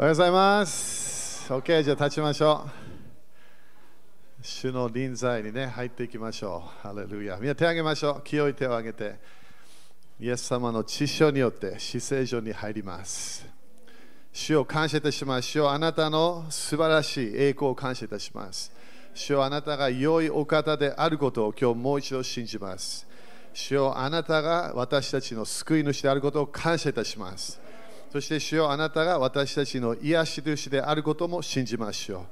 [0.00, 1.52] おはようございます。
[1.52, 4.42] OK、じゃあ立ちましょう。
[4.42, 6.88] 主の臨在にね、入っていきましょう。
[6.88, 7.36] ハレルヤ。
[7.36, 8.22] みんな手を挙げましょう。
[8.24, 9.20] 清い手を挙げて、
[10.18, 13.46] イエス様の知性によって死聖所に入ります。
[14.32, 15.48] 主を感謝いたします。
[15.48, 18.72] 主をあなたの素晴らしい栄光を感謝いたします。
[19.12, 23.06] 主をあなたが良いお方であることを今日もう一度信じます。
[23.52, 27.60] 主よあなたが私たちの救い主であることを感謝いたします。
[28.12, 32.24] そして主よあなたが私たちの癒し主であることも信じましょう。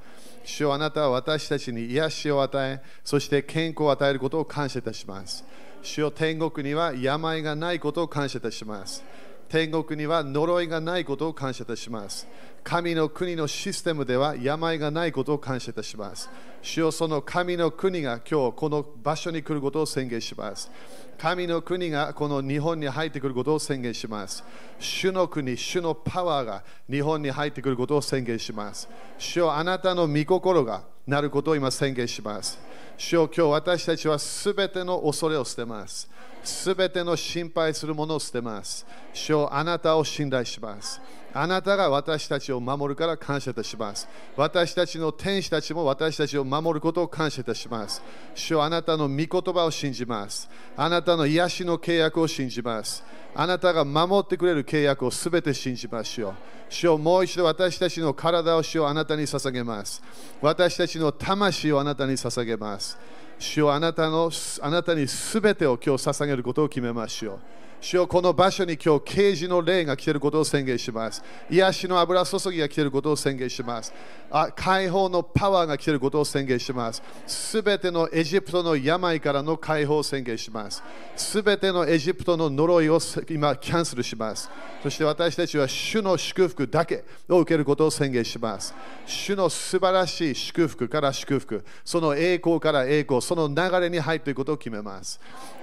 [0.43, 5.45] 主よあなたは私たちに癒しを与え、そして健康を与えることを感謝いたします。
[5.81, 9.03] 主よ天国には病がないことを感謝いたします。
[9.49, 12.27] 天国には呪いがないことを感謝いたします。
[12.63, 16.29] 神の国のシステムでは病がないことを感謝いたします。
[16.61, 20.69] 主よその神の国が今日この場所に来ることを宣言します。
[21.17, 24.43] 神の国がこの日本に入ってくることを宣言します。
[24.77, 28.87] 主の国、主のパワーが日本に入ってくることを宣言します。
[29.17, 32.59] 主よあなたの御心がなることを今宣言します。
[32.97, 36.07] 主よ今日私たちはすべての恐れを捨てます。
[36.43, 38.85] すべての心配するものを捨てます。
[39.13, 41.01] 主よあなたを信頼します。
[41.31, 44.07] あなたが私たちを守るから感謝いたします。
[44.35, 48.01] 私たちの天使たちも私たちを守ることを感謝いたします。
[48.33, 50.49] 主よあなたの御言葉を信じます。
[50.75, 53.03] あなたの癒しの契約を信じます。
[53.35, 56.33] あなたが守ってくれる契約をすべて信じましょう。
[56.67, 60.01] 主よもう一度私たちの体を主をあなたに捧げます。
[60.41, 62.97] 私たちの魂をあなたに捧げます。
[63.39, 64.29] 主よあなたの
[64.61, 67.39] あなたにすべてを今日捧げることを決めましょう。
[67.81, 71.23] 主よこの場所に今日啓示の霊が来ていることを宣言します。
[71.49, 73.93] 癒しの油注ぎが来ていることを宣言します。
[74.29, 77.01] あ解放のパワーが来ていることを宣言します。
[77.25, 80.83] すべてのエジプトの病からの解放を宣言します。
[81.15, 84.49] すべてのエジプトの呪いを今キャンセルします。
[84.83, 88.73] そして私たちは主の祝福だけを受けることを宣言します。
[89.05, 95.19] 主の素晴らしい祝福から祝福、その栄光から栄光、その流れに入っていくことを決めます。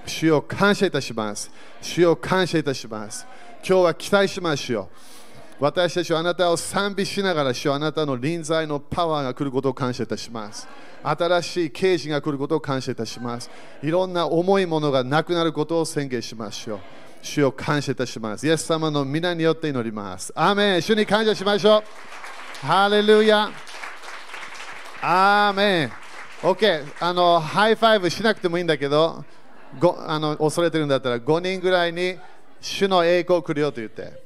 [0.06, 1.50] 主を感謝いたします。
[1.82, 3.26] 主を感謝いたします。
[3.68, 4.88] 今日は期待しましょう。
[5.58, 10.68] 私たちはあなたを賛美しながら、主はあなたの臨在のパワーが来ることを感謝いたします。
[11.02, 13.50] 新しい啓示が来ることを感謝いたします。
[13.82, 16.78] いろんな重いものがなくなることを宣言しましょう。
[17.20, 18.46] 主を感謝いたします。
[18.46, 20.32] イエス様の御名によって祈ります。
[20.36, 22.64] アーメン主に感謝しましょう。
[22.64, 23.50] ハレルヤ。
[25.02, 26.05] アーメン
[26.42, 26.84] OK。
[27.00, 29.24] あの、 high five しなくてもいいんだけど、
[29.78, 32.18] ごあの恐れてるんだったら5人ぐらいに
[32.60, 34.24] 主の栄光来るよと言って。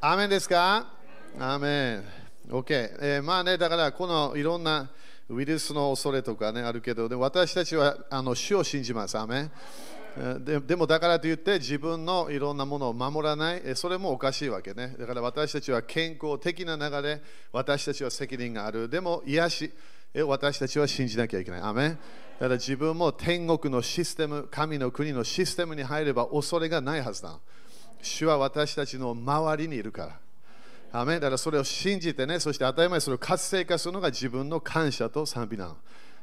[0.00, 0.86] アーメンですか？
[1.38, 2.04] アーメン。
[2.50, 2.64] OK、
[3.00, 4.90] えーまあね、だからこのいろんな
[5.32, 9.18] ウイルスの恐れとかね、あるけど、で私たちはあの主を信じます。
[9.18, 9.50] アメ。
[10.40, 14.94] ででもだからといって自分のいろんなものを守らない、それもおかしいわけね。
[14.98, 18.90] だから私たちは健康的な流れ、私たちは責任がある。
[18.90, 19.72] でも癒し、
[20.26, 21.60] 私たちは信じなきゃいけない。
[21.62, 21.98] アメだか
[22.40, 27.38] ら自分も天国のシステム、神の国のシステムに入れば恐れがないはずだ。
[28.02, 30.18] 主は私たちの周りにいるから。
[30.92, 35.76] アメだからそれを信じてね、そして当たり前それを活性化するのが自分の感謝と賛美なの。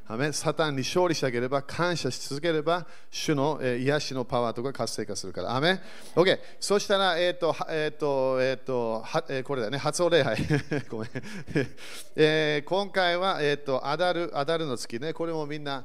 [0.06, 5.54] アメサタンに勝利してあげれば、感謝し続ければ、主の、えー、癒しのパワーとか活性化するから。
[5.54, 5.80] アメ
[6.16, 6.36] ?OK。
[6.58, 10.36] そしたら、えっ、ー、と、えっ、ー、と、えっ、と、はえ、これだね、初お礼拝。
[10.90, 11.10] ごめん。
[12.16, 15.84] え、今回は、えっ、と、アダル、アダルの月ね、これもみんな、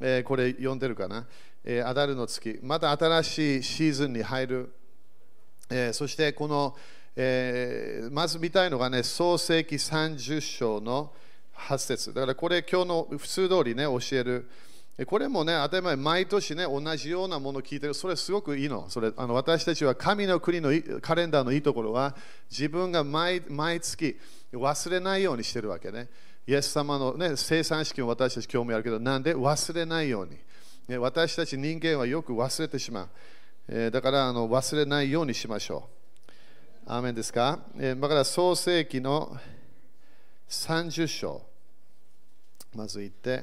[0.00, 1.26] え、これ読んでるかな。
[1.64, 2.60] え、アダルの月。
[2.62, 4.74] また新しいシーズンに入る。
[5.68, 6.76] え、そして、この、
[7.16, 11.12] えー、まず見たいのがね、創世紀30章の
[11.56, 14.50] 8節だからこれ今日の普通通りね、教える。
[15.06, 17.94] これもね、当たり前、毎年ね、同じようなものを聞いてる。
[17.94, 18.88] それすごくいいの。
[18.88, 20.70] それあの私たちは神の国の
[21.00, 22.14] カレンダーのいいところは、
[22.50, 24.16] 自分が毎毎月
[24.52, 26.08] 忘れないようにしてるわけね。
[26.46, 29.34] イエス様の、ね、生産式も私たち興味あるけど、なんで？
[29.34, 30.36] 忘れないように。
[30.86, 33.08] ね、私たち人間はよく忘れてしまう。
[33.66, 35.93] えー、だからあの忘れないようにしましょう。
[36.86, 39.38] アーメンですか、えー、だから創世紀の
[40.50, 41.40] 30章。
[42.74, 43.42] まず言って、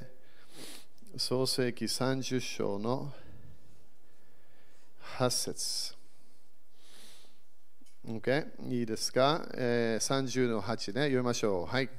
[1.18, 3.12] 創世紀30章の
[5.18, 5.96] 8節。
[8.08, 8.46] OK?
[8.70, 11.66] いいですか、えー、?30 の8ね、読みましょう。
[11.66, 11.90] はい。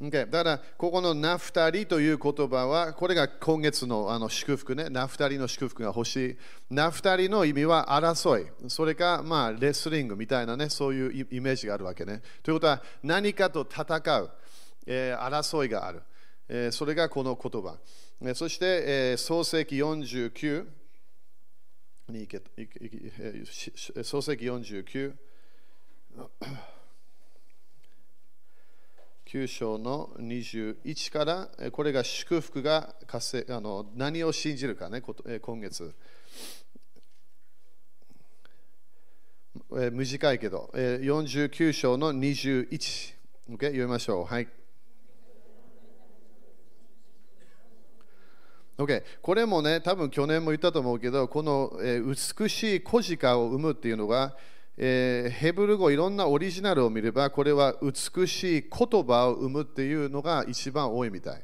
[0.00, 6.36] Okay、だから、ここのナフタリという言葉は、これが今月のあの祝福ね、ナフタリの祝福が欲しい。
[6.70, 12.22] ナフタリの意味は争い、それか、まあ、レスリングみたいなね、そういうイメージがあるわけね。
[12.44, 14.30] ということは、何かと戦う、
[14.86, 16.02] えー、争いがある、
[16.48, 16.72] えー。
[16.72, 17.76] それがこの言葉。
[18.22, 20.64] えー、そして、えー、創世紀49
[22.10, 25.12] に行け、創世紀49。
[29.28, 32.94] 9章の21から、これが祝福が
[33.50, 35.94] あの何を信じるかね、今月。
[39.92, 43.18] 短いけど、49章の21。
[43.50, 43.66] Okay?
[43.66, 44.24] 読みましょう。
[44.24, 44.48] はい。
[48.78, 54.34] Okay、これもね、多分去年も言ったと思うけど、この、え美しい小鹿を生むっていうのが、
[54.80, 61.42] えー、ヘブル語いろんなオリジナルを見ればこれは美しい言葉を生むっていうのが一番多いみたい。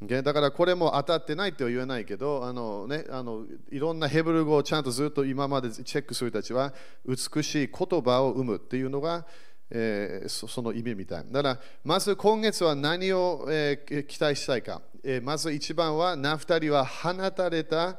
[0.00, 6.72] だからこれも当たってないっては言えないけどあの、ね、あのいろんなヘブル語をちゃんとずっと今までチェックする人たちは
[7.06, 9.26] 美しい言葉を生むっていうのが、
[9.70, 11.24] えー、その意味みたい。
[11.30, 17.98] だからまず今月は何を、えー、期待したいか、えー、まず一番はナフタリは放たれた、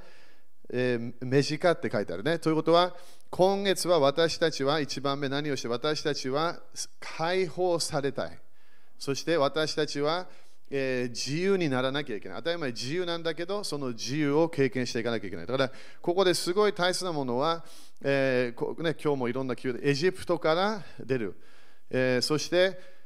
[0.71, 2.37] えー、目近って書いてあるね。
[2.37, 2.95] ということは
[3.29, 6.59] 今月は私たちは一番目何をして私たちは
[6.99, 8.39] 解放されたい。
[8.97, 10.27] そして私たちは、
[10.71, 12.37] えー、自由にならなきゃいけない。
[12.37, 15.45] 当たり前自由なんだけど、その自由を経験していかなきゃいけない。
[15.45, 15.71] だから、
[16.01, 17.65] ここですごい大切なものは、
[18.01, 21.35] えーね、今日もいろんな宮でエジプトから出る。
[21.89, 22.96] えー、そして、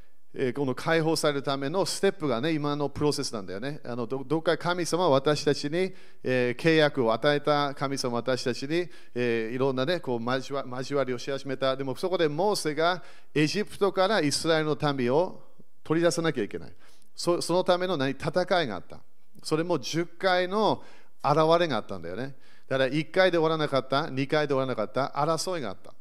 [0.54, 3.80] この解放されるためのステップがね、今のプロセスなんだよね。
[3.84, 5.92] あのどどっか神様は私たちに、
[6.22, 11.76] えー、契約を与えた神様は私たちに、えー、いろんなね、こう交わ交わりをし始めた。
[11.76, 13.02] でもそこでモーセが
[13.34, 15.42] エジプトからイスラエルの民を
[15.84, 16.72] 取り出さなきゃいけない。
[17.14, 18.12] そそのための何？
[18.12, 19.00] 戦いがあった。
[19.42, 20.82] それも10回の
[21.22, 22.36] 現れがあったんだよね。
[22.68, 25.92] だから1回で終わらなかった、2回で終わらなかった、争いがあった。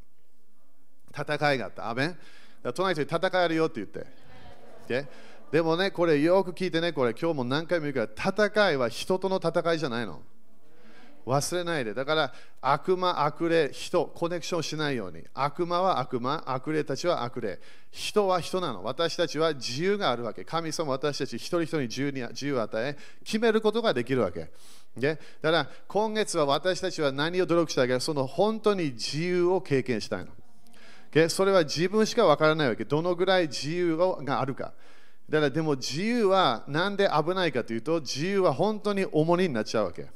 [1.22, 1.90] 戦いがあった。
[1.90, 2.18] アメン
[2.64, 4.06] 隣人に戦えるよって言って。
[4.88, 5.08] Okay?
[5.52, 10.22] でもね、これよく聞いてね、これ今日も何回も言うから、戦いは人との戦いじゃないの。
[11.26, 11.94] 忘れないで。
[11.94, 15.24] だから、悪魔、悪霊、人、コネクションしないように。
[15.34, 17.60] 悪魔は悪魔、悪霊たちは悪霊。
[17.92, 18.84] 人は人なの。
[18.84, 20.46] 私たちは自由があるわけ。
[20.46, 24.52] 神様私たち一人一人に自由に自由を与え、決めることができるわけ。
[24.98, 30.32] でだから、今月は私たちは何を努力したいか、その本当に自由を経験したいの。
[31.30, 32.86] それは自分しかわからないわけ。
[32.86, 34.74] どのぐらい自由があるか。
[35.30, 40.08] だからでも自由はなんで危ないかというと、自由は本当に重荷になっちゃうわけ。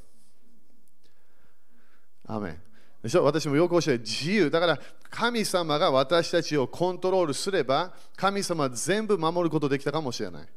[2.26, 2.58] アメ
[3.02, 3.24] でしょ？
[3.24, 4.50] 私もよく教えて自由。
[4.50, 4.78] だから
[5.10, 10.48] 神様が私たちをコントロールすれば、神様は全部守ることできたかもしれない。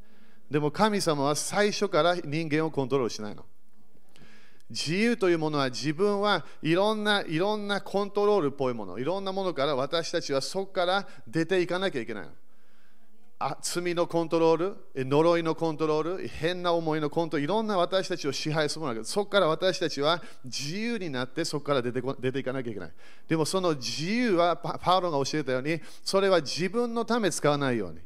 [0.49, 3.45] でも神様は最初から人間をコントロールしないの。
[4.69, 12.27] 自由というものは自分はいろんないろんなコントロールっぽいもの、いろんなものから私たちはそこから出ていかなきゃいけない。
[13.41, 22.91] あ罪のコントロール、呪いのコントロール、変な思いのコントロール、いろんな私たちを支配するものだけど、そこから私たちは自由になってそこから出てこ出ていかなきゃいけない。
[23.29, 27.99] でもその自由はパウロが教えたように、それは自分のため使わないように、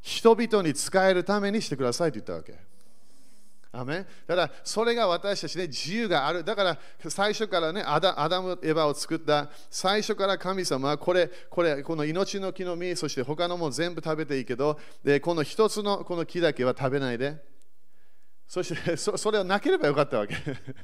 [0.00, 2.67] 人々に使えるためにしてくださいと言ったわけ。
[3.70, 6.42] アメだからそれが私たちね自由がある。
[6.42, 6.78] だから
[7.08, 17.36] 最初からねアダアダム・エヴァを作った最初から神様はこれ、これ、この命の木の実、そして他のも全部食べていいけど、でこの一つのこの木だけは食べないで。
[18.46, 20.34] そして そそれをなければよかったわけ。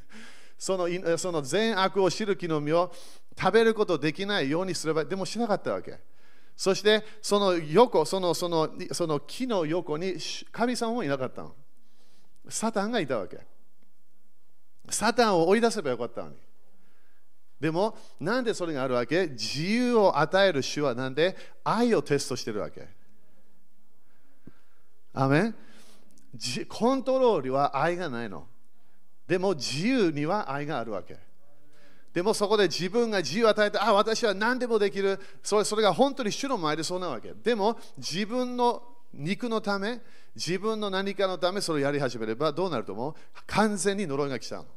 [0.59, 0.87] その
[1.19, 2.93] その善悪を知る木の実を
[3.37, 5.99] 食べることできないようにすれば、でもしなかったわけ。
[6.55, 10.17] そしてその横、そのそのその木の横に
[10.53, 11.57] 神様もいなかったの。
[12.49, 13.39] サタンがいたわけ。
[14.91, 16.37] サタンを追い出せばよかったのに。
[17.61, 19.29] でも、なんでそれがあるわけ？
[19.29, 21.37] 自由を与える主はなんで？
[21.65, 22.87] 愛をテストしてるわけ。
[25.15, 25.55] アメン？
[26.69, 28.47] コントロールは愛がないの。
[29.27, 31.17] でも自由には愛があるわけ。
[32.13, 35.19] でもそこで自分が自由を与えて、あ、私は何でもできる。
[35.43, 37.33] それそれが本当に主の前でそうなわけ。
[37.33, 38.83] でも自分の
[39.15, 40.01] 肉のため、
[40.37, 43.15] 自分の何かのためそれをやり始めればどうなると思う？
[43.47, 44.69] 完全に呪いが来ちゃうの。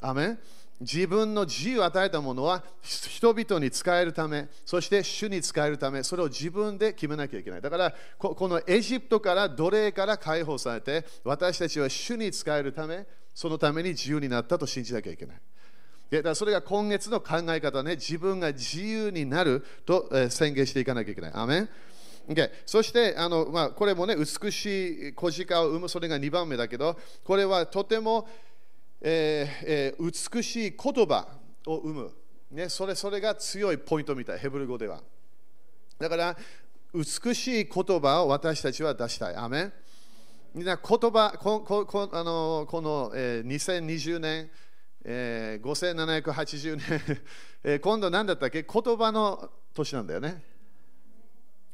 [0.00, 0.38] アメン
[0.80, 7.60] 自分の自由を与えたものは人々に使えるため、そして主に使えるため、それを自分で決めなきゃいけない。
[7.60, 15.36] だからこのエジプトから奴隷から解放されて、私たちは主に使えるため、そのために自由になったと信じなきゃいけない。
[16.12, 21.32] だからそれが今月の考え方ね、自分が自由になると宣言していかなきゃいけない。
[21.34, 21.68] アメン
[22.28, 28.28] Okay、そしてあの、まあ、これもね、美しい小鹿を生む、それが2番目だけど、これはとても、
[29.00, 31.26] えーえー、美しい言葉
[31.66, 32.12] を生む、
[32.50, 32.94] ねそれ。
[32.94, 35.00] それが強いポイントみたい、ヘブル語では。
[35.98, 36.36] だから、
[36.92, 39.34] 美しい言葉を私たちは出したい。
[39.34, 39.72] アメン
[40.54, 44.50] みんな言葉、こここあのこの、えー、2020年、
[45.04, 47.20] えー、5780年、
[47.64, 48.64] えー、今度何だったっけ？
[48.64, 50.42] 言葉の年なんだよね。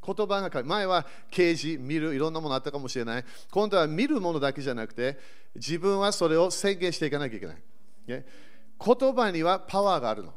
[0.05, 3.25] 言葉が前は刑事、見る、いろんなものあったかもしれない。
[3.51, 5.19] 今度は見るものだけじゃなくて、
[5.55, 7.63] 自分はそれを宣言していかなきゃいけない。
[8.07, 10.35] 言葉にはパワーがあるの。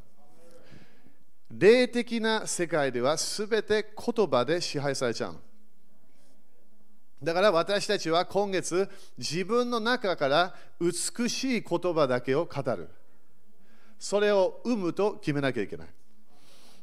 [1.50, 5.40] 霊的な世界では全て言葉で支配されちゃうの。
[7.24, 12.90] だから私たちは今月自分の中から美しい言葉だけを語る。
[13.98, 15.88] それを生むと決めなきゃいけない。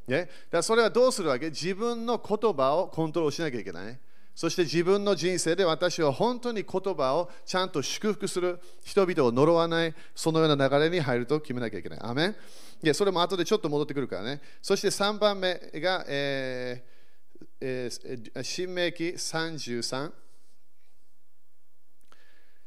[0.07, 1.47] ね、だそれはどうするわけ？
[1.51, 3.99] 自分の言葉をコントロールしなきゃいけない。
[4.35, 11.99] そして自分の人生で私は本当に言葉をちゃんと祝福する、人々を呪わない、そのような流れに入ると決めなきゃいけない。
[12.03, 12.37] アメン
[12.83, 14.43] いやそれも後でちょっと戻ってくるからね。
[14.61, 16.95] そして3番目が、えー
[17.61, 20.13] えー、新明記33。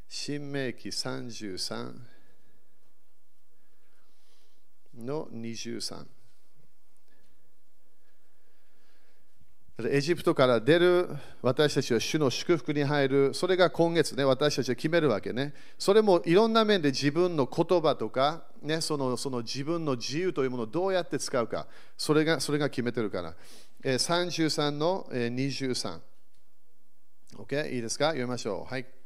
[0.07, 1.93] 新明記33
[4.95, 6.16] の23。
[9.85, 11.07] エジプトから出る
[11.43, 15.53] 私たちは主の祝福に入る、それが今月ね、私たちは決めるわけね。
[15.77, 23.35] それもいろんな面で自分の言葉とか、ね、そのその自分の自由というものをどうやって使うか、それがそれが決めてるから。
[23.83, 25.99] え33の23。
[27.37, 27.71] OK?
[27.75, 28.05] いいですか？
[28.07, 28.73] 読みましょう。
[28.73, 28.96] はい。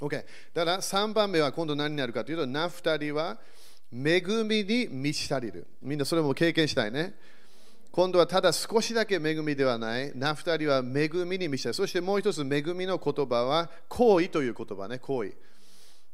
[0.00, 0.24] OK。
[0.54, 3.38] だから3番目は今度何になるかというと、ナフタリは
[3.92, 5.66] 恵みに満ち足りる。
[5.82, 7.14] みんなそれも経験したいね。
[7.92, 10.12] 今度はただ少しだけ恵みではない。
[10.14, 11.74] ナフタリは恵みに満ち足りる。
[11.74, 14.98] そしてもう一つ恵みの言葉は行為という言葉ね。
[14.98, 15.34] 行為。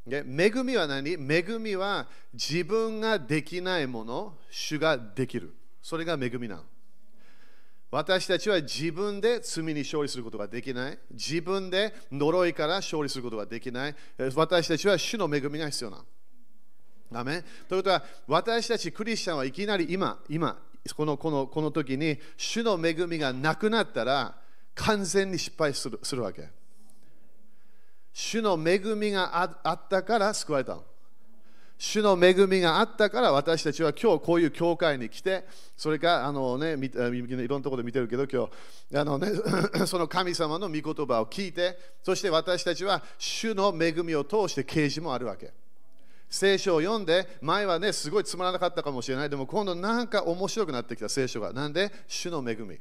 [0.08, 0.22] 恵
[0.64, 1.12] みは何？
[1.12, 5.54] 恵みは自分ができないもの、主ができる。
[5.82, 6.62] それが恵みなの。
[7.90, 10.98] 私たちは自分で罪に勝利することができない。
[11.12, 13.94] 自分で呪いから勝利することができない。
[14.34, 16.04] 私たちは主の恵みが必要な。
[17.10, 20.60] ダメということは、私たちクリスチャンはいきなり今、今、
[20.96, 24.36] このこのこの時に主の恵みがなくなったら
[24.74, 26.48] 完全に失敗するするわけ。
[28.12, 30.84] 主の恵みがああったから救われたの。
[31.78, 35.44] 主の恵みがあったから私たちは今日こういう教会に来て、
[35.76, 38.48] それかあの、ね、いろんなところで見てるけど、今
[38.90, 39.28] 日あの、ね、
[39.86, 45.52] その神様の御言葉を聞いて、そして私たちは主の恵みを通して啓示もあるわけ。
[46.28, 49.30] 聖書を読んで、前はね、すごいつまらなかったかもしれない。
[49.30, 51.52] でも今度なんか面白くなってきた聖書が。
[51.52, 51.92] なんで？
[52.08, 52.80] 主の恵み。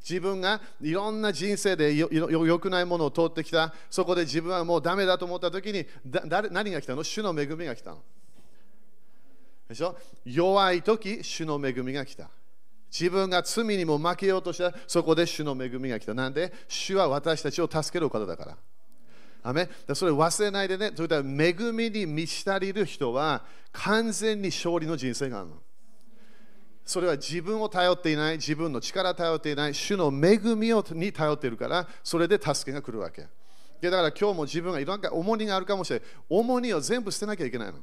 [0.00, 7.04] 自分がいろんな人生でよくないものを通ってきた、そこで自分はもうダメだと思ったときに誰、何が来たの？
[7.04, 7.98] 主の恵みが来たの。
[9.68, 9.96] でしょ？
[10.24, 12.30] 弱いとき、主の恵みが来た。
[12.90, 16.14] 自分が罪にも負けようとしたそこで主の恵みが来た。
[16.14, 18.56] なんで、主は私たちを助ける方だから。
[19.42, 25.56] アメそれ忘れないでね、といたら恵みに満ち足りる人は完全に勝利の人生があるの。
[26.88, 33.26] それは自分を頼っていない、自分の力を頼っていない、主の恵みをに頼っているから、それで助けが来るわけ。
[33.82, 36.08] だから今日も自分がいろんな重荷があるかもしれない。
[36.30, 37.80] 重荷を全部捨てなきゃいけないの。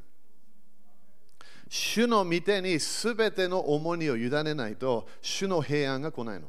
[1.70, 6.48] 主の御手に全ての重荷を委ねないと、主の平安が来ないの。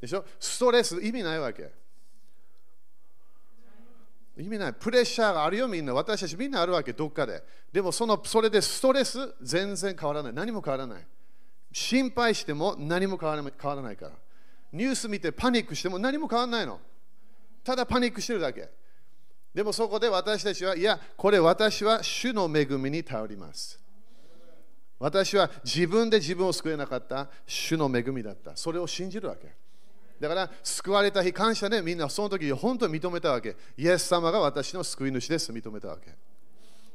[0.00, 0.24] でしょ？
[0.38, 1.72] ストレス意味ないわけ。
[4.38, 4.72] 意味ない。
[4.74, 5.92] プレッシャーがあるよ、みんな。
[5.94, 7.42] 私たちみんなあるわけ、どっかで。
[7.72, 10.32] でもその、それでストレス全然変わらない。
[10.32, 11.06] 何も変わらない。
[11.74, 14.12] 心配しても何も変わらないから。
[14.72, 16.80] ニュース見てパニックしても何も変わらないの。
[17.64, 18.70] ただパニックしてるだけ。
[19.52, 23.80] でもそこで私たちは、いや、これ私は主の恵みに頼ります。
[25.00, 28.56] 私は自分で自分を救えなかった主の恵みだった。
[28.56, 29.56] それを信じるわけ。
[30.20, 33.56] だから救われた日感謝でみんなその時本当に認めたわけ。
[33.76, 36.14] イエス様が私の救い主です認めたわけ。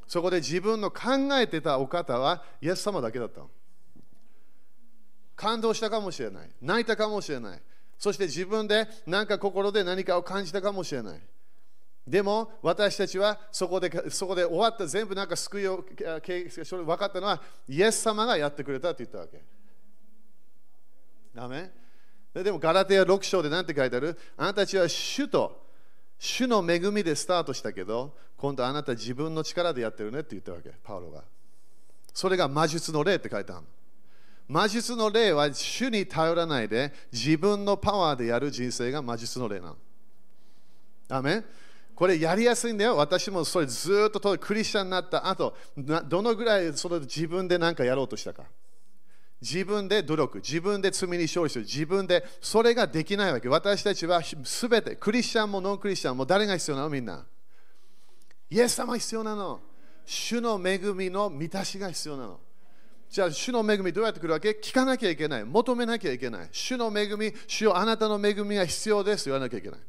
[0.07, 1.01] そこで自分の考
[1.33, 3.49] えてたお方はイエス様だけだったの。
[5.39, 6.49] 感動したかもしれない。
[6.61, 7.61] 泣いたかもしれない。
[7.97, 11.21] そして自分で何か心で何かを感じたかもしれない。
[12.05, 19.41] でも私たちはそこでそこで終わった全部なんか救いを分かったのはイエス様がやってくれたと言ったわけ。
[21.33, 21.71] ダメ？
[22.33, 24.17] でもガラテヤ6章で何て書いてある？
[24.35, 25.65] あなたたちは主と
[26.17, 31.23] 主の恵みでスタートしたけど、今度あなた自分の力でやってるねって言ったわけ、パウロが。
[32.13, 33.65] それが魔術の霊って書いてある。
[34.49, 39.77] 魔術の霊は主に頼らないで自分のパワーでやる人生が魔術の霊なの。
[41.07, 41.43] アメ
[41.93, 42.97] これやりやすいんだよ。
[42.97, 48.43] 私もそれずっとクリスチャンになった後、どのぐらいそれ自分で何かやろうとしたか。
[49.41, 53.49] 自分で努力、自分で罪に勝利する、自分でそれができないわけ。
[53.49, 56.89] 私たちはすべて、クリスチャンもノンクリスチャンも誰が必要なの？
[56.89, 57.25] みんな。
[58.49, 59.59] イエス様必要なの。
[60.05, 62.39] 主の恵みの満たしが必要なの。
[63.09, 64.51] じゃあ、主の恵みどうやって来るわけ？
[64.51, 65.43] 聞かなきゃいけない。
[65.43, 66.49] 求めなきゃいけない。
[66.51, 69.79] 主の恵み、主よあなたの恵みが必要です言わなきゃいけない。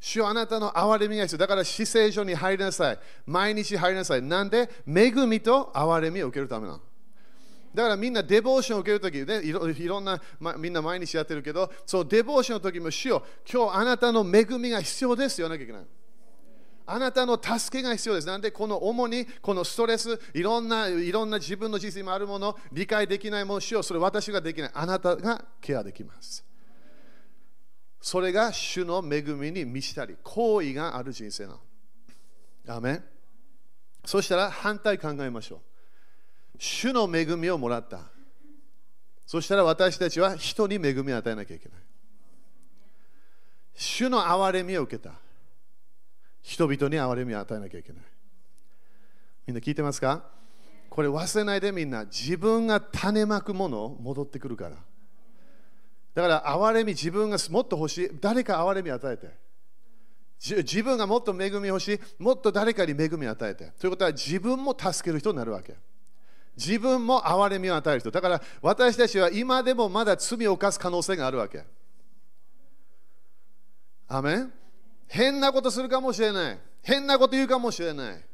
[0.00, 1.38] 主よあなたの憐れみが必要。
[1.38, 2.98] だから、死聖所に入りなさい。
[3.26, 4.22] 毎日入りなさい。
[4.22, 4.68] なんで？
[4.86, 6.80] 恵みと憐れみを受けるためなの。
[7.74, 15.82] だからみんなデボーションを受けるとき、ね、いろんな、ま、みんな毎日やってるけど、そうデボーションの時も主よ、今日あなたの恵みが必要です言わなきゃいけない。
[16.90, 18.26] あなたの助けが必要です。
[18.26, 24.70] なんで、この主にこのストレス、いろんないろんな自分の人生にあるもの、理解できないもの、主よう、それ私ができない。
[24.72, 26.42] あなたがケアできます。
[28.00, 31.60] それが主の恵みに満ちたり、行為がある人生なの。
[32.68, 33.02] アメ
[34.06, 35.58] そしたら反対考えましょう。
[36.58, 38.00] 主の恵みをもらった。
[39.26, 41.78] そしたら私たちは人に恵みを与えなきゃいけない。
[43.74, 45.27] 主の憐れみを受けた。
[46.48, 48.02] 人々に憐れみを与えなきゃいけない。
[49.46, 50.24] みんな聞いてますか？
[50.88, 54.76] これ忘れないでみんな自分が種まくもの戻ってくるから。
[56.14, 58.10] だから憐れみ自分がもっと欲しい。
[58.18, 59.28] 誰か憐れみを与えて。
[60.40, 62.00] 自分がもっと恵み欲しい。
[62.18, 63.70] もっと誰かに恵みを与えて。
[63.78, 65.76] ということは自分も助ける人になるわけ。
[66.56, 68.10] 自分も憐れみを与える人。
[68.10, 71.62] だから私たちは今でもまだ罪を犯す可能性があるわけ。
[74.08, 74.52] アメン？
[75.08, 76.58] 変なことするかもしれない。
[76.82, 78.24] 変なこと言うかもしれない。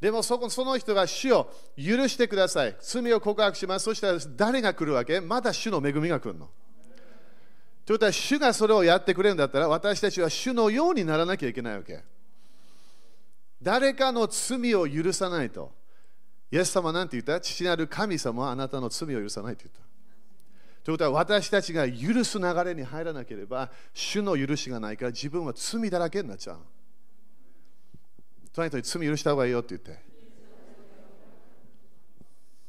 [0.00, 2.76] でもそこその人が主を許してください。
[2.80, 3.84] 罪を告白します。
[3.84, 5.20] そしたら誰が来るわけ？
[5.20, 6.48] また主の恵みが来るの。
[7.84, 12.04] ということは主がそれをやってくれるんだったら私たちは主のようにならなきゃいけないわけ。
[13.60, 15.72] 誰かの罪を許さないと。
[16.52, 17.40] イエス様は何て言った？
[17.40, 19.87] 父なる神様はあなたの罪を許さないと言った。
[20.88, 26.60] ということは私たちが許す流れに入らなければ主の許しがないから自分は罪だらけになっちゃう。
[28.54, 30.02] 隣人に罪許した方がいいよって言って。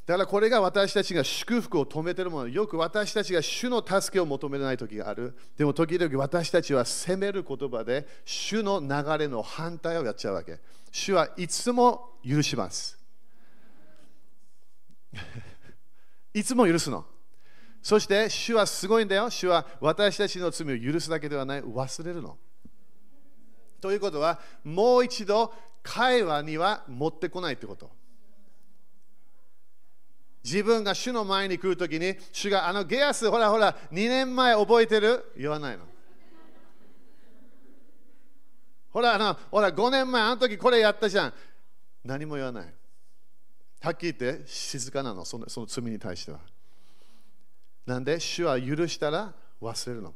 [0.05, 2.49] だからこれが私たちが祝福を止めてるもの。
[2.49, 5.34] よく私たちが主の助けを求めない時がある。
[5.58, 10.60] でも時々私たちは責める言葉で主の流れの反対をやっちゃうわけ。
[10.91, 12.99] 主はいつも許します。
[16.36, 17.05] いつも許すの。
[17.82, 19.30] そして主はすごいんだよ。
[19.30, 22.38] 主は私たちの罪を許すだけではない、忘れるの。
[23.80, 27.89] ということは、もう一度会話には持ってこないってこと。
[30.44, 35.32] 自分が主の前に来るときに、主があのゲアス、ほらほら、2年前覚えてる？
[35.38, 35.86] 言わないの。
[38.92, 41.34] ほらあの、ほら、5年前、あの時これやったじゃん。
[42.04, 42.74] 何も言わない。
[43.82, 46.39] はっきり言って静かなの、そのその罪に対しては。
[47.89, 50.13] なんで、主は許したら忘れるの。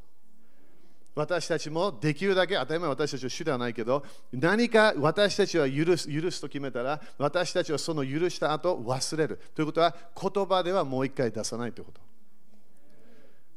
[1.15, 9.41] 私たちもできるだけ、当たり前私たちは主ではないけど、何か私たちは許す許すと決めたら、私たちはその許した後忘れる。
[9.55, 12.01] ということは、言葉ではもう一回出さないということ。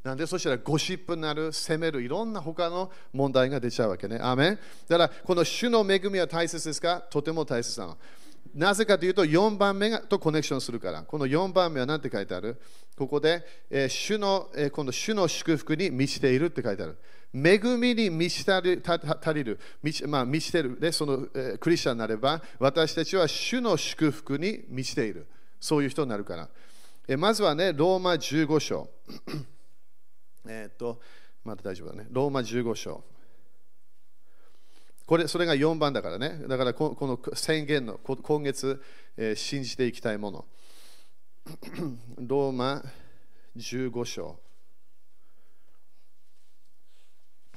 [0.03, 4.17] なんでそしたらゴシップになる、責める、いろんな他の問題が出ちゃうわけね。
[4.19, 7.01] アメだから、この主の恵みは大切ですか？
[7.01, 7.97] とても大切なの。
[8.57, 11.03] なぜかというと4番目とコネクションするから。
[11.03, 12.59] この4番目は何て書いてある？
[12.97, 16.97] ここで、えー、主の、えー、この主の祝福に満ちているって書いてある。
[17.31, 25.27] 恵みに満ち足りる、満ち,、まあ、満ちてる、ね、その、えー、クリスチャンになれば、私たちは主の祝福に満ちている。
[25.59, 26.49] そういう人になるから。
[27.07, 28.89] えー、まずはね、ローマ15章。
[30.49, 30.99] えっと、
[31.43, 32.07] まだ大丈夫だね。
[32.09, 33.03] ローマ15章。
[35.07, 36.37] これそれが4番だからね。
[36.49, 38.83] だからこの宣言の今月、
[39.15, 40.45] えー、信じていきたいもの。
[42.19, 42.83] ローマ
[43.55, 44.37] 15章。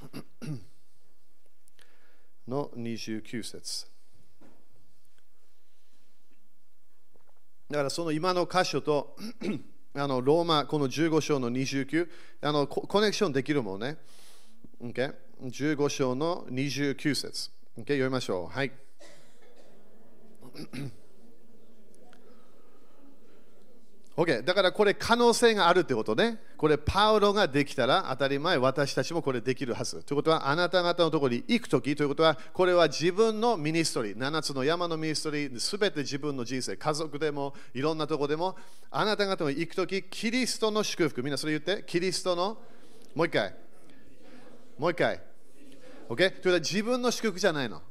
[2.47, 3.85] の29節
[7.69, 9.15] だからその今の箇所と
[9.93, 12.09] あのローマこの15章の29
[12.41, 13.97] あのコネクションできるもんね。
[14.81, 15.13] Okay?
[15.43, 17.51] 15章の29節。
[17.77, 17.93] Okay?
[17.93, 18.53] 読みましょう。
[18.53, 18.71] はい。
[24.17, 26.39] OK、だからこれ可能性があるってことね。
[26.57, 30.03] これパウロができたら当たり前、私たちもこれできるはず。
[30.03, 38.57] ということは、あなた方のところに行くときということは、これは自分の ministry、7つの山の ministry、すべて自分の人生、家族でも、いろんなところでも、
[38.89, 42.57] あなた方も行くとき、キリストの祝福、みんなそれ言って、キリストの、
[43.15, 43.55] もう一回、
[44.81, 45.21] もう一回。
[46.09, 46.15] OK?
[46.15, 47.83] ということは自分の祝福じゃないの。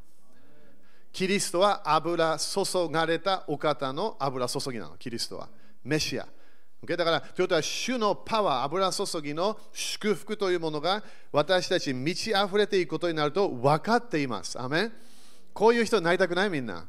[1.13, 5.49] キリストは油注がれたお方の油注ぎなの、キリストは。
[5.85, 6.27] メシア。
[6.85, 6.97] Okay?
[6.97, 14.61] だから、ということは、主のパワー、油注ぎの祝福というものが私たち満ち溢れていくことになると分かっています。
[14.61, 14.93] アメン
[15.55, 16.51] こういう人になりたくない？
[16.51, 16.89] みんな。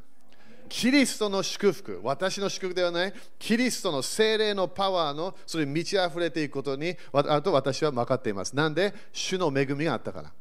[0.72, 8.56] キリストの祝福、私の祝福ではない、キリストの精霊のパワーのそれに満ち溢れていくことにあと私は分かっています。
[8.56, 10.32] なんで、主の恵みがあったから。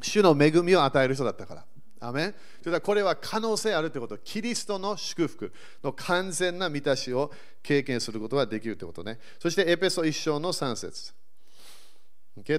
[0.00, 1.64] 主の恵みを与える人だったから。
[2.00, 4.18] アメンそれはこれは可能性あるということ。
[4.18, 7.32] キリストの祝福の完全な満たしを
[7.64, 9.18] 経験することができるということね。
[9.40, 11.12] そしてエペソ一章の3節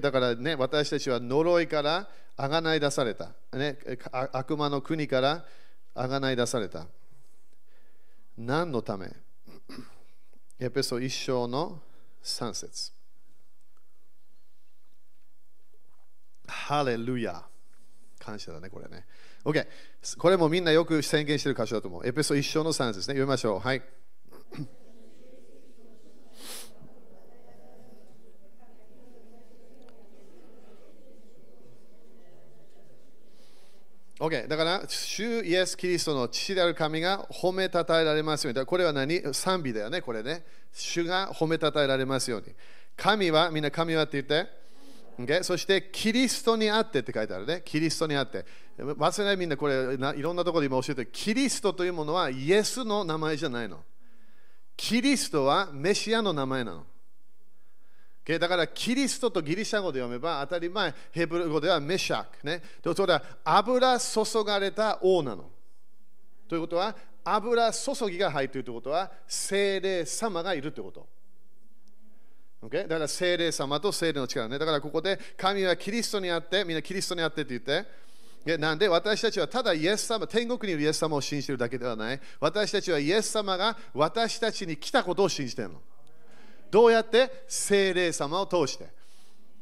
[0.02, 2.06] だからね、私たちは呪いから
[2.36, 3.30] あがない出された。
[3.54, 3.78] ね、
[4.32, 5.46] 悪魔の国から
[5.94, 6.86] あがない出された。
[8.38, 9.10] 何のため？
[10.58, 11.80] エペソ一章の
[12.22, 12.92] 3節
[16.46, 17.42] ハレルヤ
[18.18, 19.06] 感謝だね、これね。
[19.44, 19.66] OK。
[20.18, 22.06] これもみんなよく宣言してる箇所だと思う。
[22.06, 23.02] エペソ一章の3節ね。
[23.14, 23.60] 読みましょう。
[23.60, 23.82] はい。
[34.20, 34.46] OK。
[34.46, 38.54] だから、主イエス・キリストの父である神が褒めたたえられますように。
[38.54, 39.22] だこれは何？
[39.32, 40.44] 賛美だよね、これね。
[40.72, 42.54] 主が褒めたたえられますように。
[42.96, 44.60] 神は、みんな神はって言って。
[45.18, 45.42] Okay?
[45.42, 47.62] そしてキリストにあってって書いてあるね。
[47.64, 48.44] キリストにあって。
[48.78, 53.84] 忘れないみんなこれいろんなところで今教えてるキリストというものはイエスの名前じゃないの。
[54.76, 56.86] キリストはメシアの名前なの。
[58.28, 62.46] O だからキリストとギリシャ語で読めば当たり前、ヘブル語ではメシャク。
[62.46, 65.50] ね、とそれは油注がれた王なの。
[66.48, 71.08] ということは油注ぎが入っているということは精霊様がいるということ。
[72.62, 72.82] Okay?
[72.82, 74.58] だから聖霊様と聖霊の力ね。
[74.58, 78.00] だからここで神はキリストにあって、みんなキリストにあってって言って。
[78.58, 82.20] なんで私たちはただイエス様、天国にいるイエス様を信じているだけではない。
[82.38, 85.82] 私たちはイエス様が私たちに来たことを信じているの。
[86.70, 88.86] どうやって聖霊様を通して。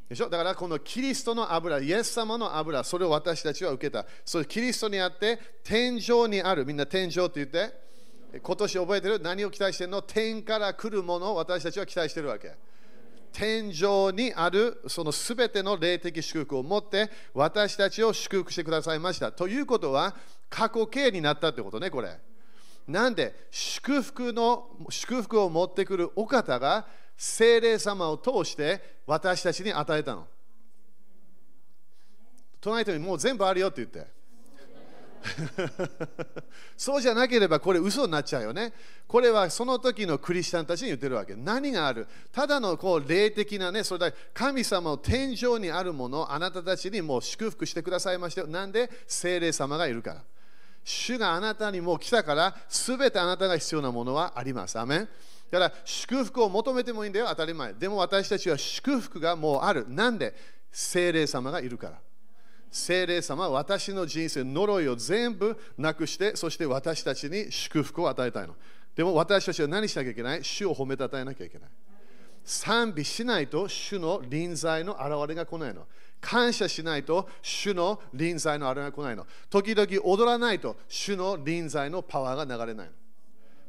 [0.07, 0.29] でしょ？
[0.29, 4.05] だからこのキリストの油、イエス様の油、それを私たちは受けた。
[4.25, 6.65] それキリストにあって天井にある。
[6.65, 7.89] みんな天井って言って。
[8.41, 9.19] 今年覚えてる？
[9.19, 10.01] 何を期待してるの？
[10.01, 12.53] 天から来るものを私たちは期待してるわけ。
[13.31, 19.31] 天井にあるそのすべての霊的祝福を持って私たちを祝福してくださいました。
[19.31, 20.15] ということは
[20.49, 22.17] 過去形になったってことね、これ。
[22.89, 30.25] なんで祝福の祝福を持ってくるお方が精霊様を通して私たちに与えたの。
[32.59, 34.19] 隣人にもう全部あるよって言って。
[36.75, 38.73] そうじゃなければこれ嘘になっちゃうよね。
[39.07, 41.35] これはその時のクリスチャンたちに言ってるわけ。
[41.35, 42.07] 何がある？
[42.31, 48.47] ただのこう霊的なね、それだ神様を天井にあるものあなたたちにもう祝福してくださいましたよ。
[48.47, 48.89] なんで？
[49.05, 50.23] 精霊様がいるから。
[50.91, 54.79] 主があなたにも来たから、すべてあなたが必要なものはあります。
[54.79, 55.09] アメン
[55.51, 57.73] だから祝福を求めてもいいんだよ、当たり前。
[57.73, 59.85] でも私たちは祝福がもうある。
[59.87, 60.33] なんで？
[60.71, 61.99] 精霊様がいるから。
[62.71, 68.55] 聖霊様は私の人生、呪いを全部なくして、そして私たちに祝福を与えたいの。
[68.95, 70.43] でも私たちは何しなきゃいけない？
[70.43, 71.69] 主を褒めたたえなきゃいけない。
[72.43, 75.85] 賛美しないと主の臨在の現れが来ないの。
[76.21, 79.25] 感謝しないと主の臨在の現れが来ないの。
[79.49, 82.93] 時々踊らないと主の臨在のパワーが流れないの。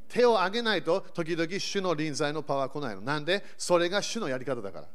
[0.09, 3.01] 手を挙げないと時々主の臨在のパワーが来ないの。
[3.03, 3.45] なんで？
[3.57, 4.89] それが主のやり方だから。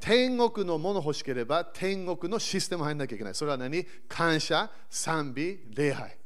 [0.00, 3.34] 天国のもの欲しければ天国のシステム入んなきゃいけない。
[3.34, 3.84] それは何？
[4.08, 6.16] 感謝、賛美、礼拝。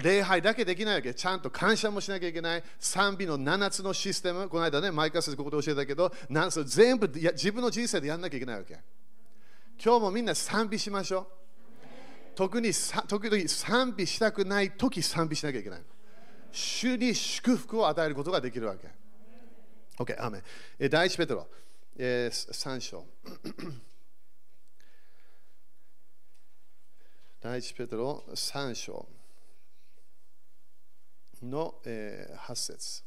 [0.00, 1.12] 礼拝だけできないわけ。
[1.12, 2.62] ちゃんと感謝もしなきゃいけない。
[2.78, 4.48] 賛美の7つのシステム。
[4.48, 6.12] この間ね、マイカスここで教えたけど、
[6.64, 8.78] 全部自分の人生でやんなきゃいけないわけ。
[9.82, 11.26] 今日もみんな賛美しましょう。
[12.34, 15.82] 特に時々賛美したくない時賛美しなきゃいけない。
[16.50, 18.88] 主に祝福を与えることができるわけ。
[19.98, 20.42] OK、アメ
[20.88, 21.46] 第一ペトロ。
[21.96, 23.06] えー、3章。
[27.40, 29.08] 第一ペトロ3章
[31.42, 33.02] の、えー、8節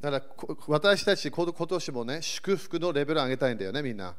[0.00, 0.24] だから
[0.66, 4.14] 私たち今年もね祝福のレベル上げたいんだよねみんな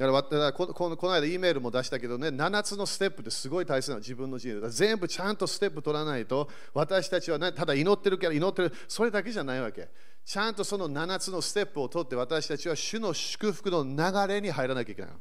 [0.00, 9.90] だからここのこの間 E メールも出したけどね、7つのステップってすごい大切なの、自分の人生全部ちゃんとステップ取らないと、私たちは、ね、ただ祈ってるから祈ってる、それだけじゃないわけ。
[10.24, 15.18] ちゃんとその7つのステップを取って、私たちは主の祝福の流れに入らなきゃいけないの。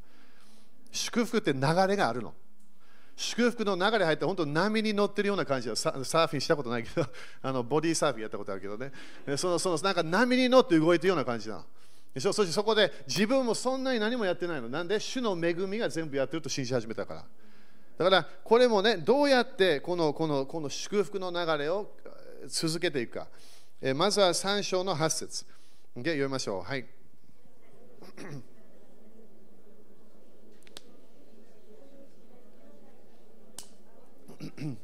[0.93, 2.33] 祝福って流れがあるの。
[3.21, 5.67] 祝福の流れ入って本当波に乗ってるような感じ。
[5.67, 7.05] だサーフィンしたことないけど
[7.43, 8.93] あのボディーサーフィンやったことあるけどね。
[9.35, 11.65] そのそのなんか波に乗って動いてるような感じなの。
[12.17, 14.69] そしてそこで自分もそんなに何もやってないの。
[14.69, 17.25] なんで主の恵みが全部やってると信じ始めたから。
[17.97, 21.91] だからこれもねどうやってこのこのこの祝福の流れを
[22.47, 23.27] 続けていくか。
[23.81, 25.45] えまずは3章の8節、
[25.97, 26.03] okay?
[26.11, 26.63] 読みましょう。
[26.63, 26.85] はい。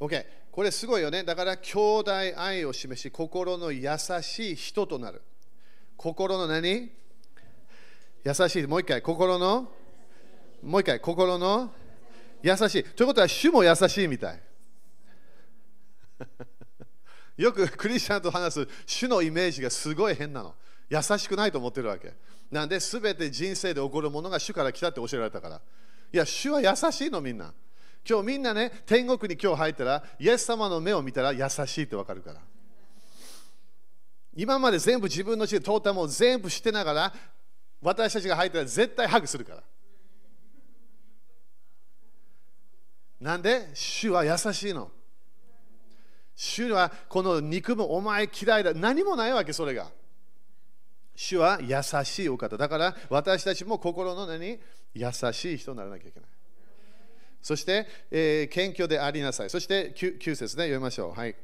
[0.00, 1.24] OK、これすごいよね。
[1.24, 3.88] だから兄弟愛を示し、心の優
[4.22, 5.22] しい人となる。
[5.96, 6.90] 心の何？
[8.24, 8.66] 優しい。
[8.66, 9.68] もう一回、心の？
[10.62, 11.72] もう一回、心の？
[12.42, 12.84] 優しい。
[12.84, 14.42] ということは、主も優しいみたい。
[17.36, 20.54] よくクリスチャンと話す主のイメージがすごい変なの。
[20.88, 22.14] 優しくないと思ってるわけ。
[22.50, 25.60] なんで、すべて人生で起こるものが主から来たって教えられたから。
[26.12, 27.54] いや、主は優しいの、みんな。
[28.08, 32.40] 今日みんなね、天国に今日入ったら、イエス様の目を見たら優しいってわかるから。
[34.34, 37.14] 今まで全部自分の血で通ったもの全部してながら、
[37.80, 39.62] 私たちが入ったら絶対ハグするから。
[43.20, 43.68] なんで？
[43.74, 44.90] 主は優しいの。
[46.34, 48.74] 主はこの肉もお前嫌いだ。
[48.74, 49.90] 何もないわけ、それが。
[51.14, 52.56] 主は優しいお方。
[52.56, 54.58] だから私たちも心の何？
[54.94, 56.30] 優しい人にならなきゃいけない。
[57.42, 59.50] そして、えー、謙虚でありなさい。
[59.50, 61.12] そして 9, 9節ね、読みましょう。
[61.18, 61.34] はい。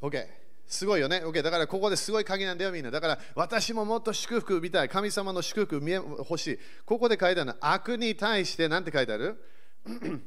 [0.00, 0.26] OK。
[0.66, 1.22] すごいよね。
[1.24, 1.42] OK。
[1.42, 2.90] だからここですごい鍵なんだよ、みんな。
[2.90, 4.88] だから私ももっと祝福見たい。
[4.88, 6.58] 神様の祝福見欲しい。
[6.84, 9.36] ここで書いてあるのは悪に対して何て書いてある？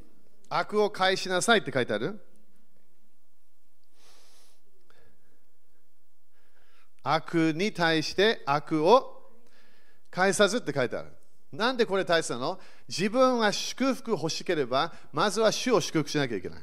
[0.50, 2.20] 悪を返しなさいって書いてある？
[7.08, 9.22] 悪に対して悪を
[10.10, 11.10] 返さずって書いてある。
[11.54, 12.60] なんでこれ大切なの？
[12.90, 16.60] 自分が祝福欲しければ、まずは主を祝福しなきゃいけない。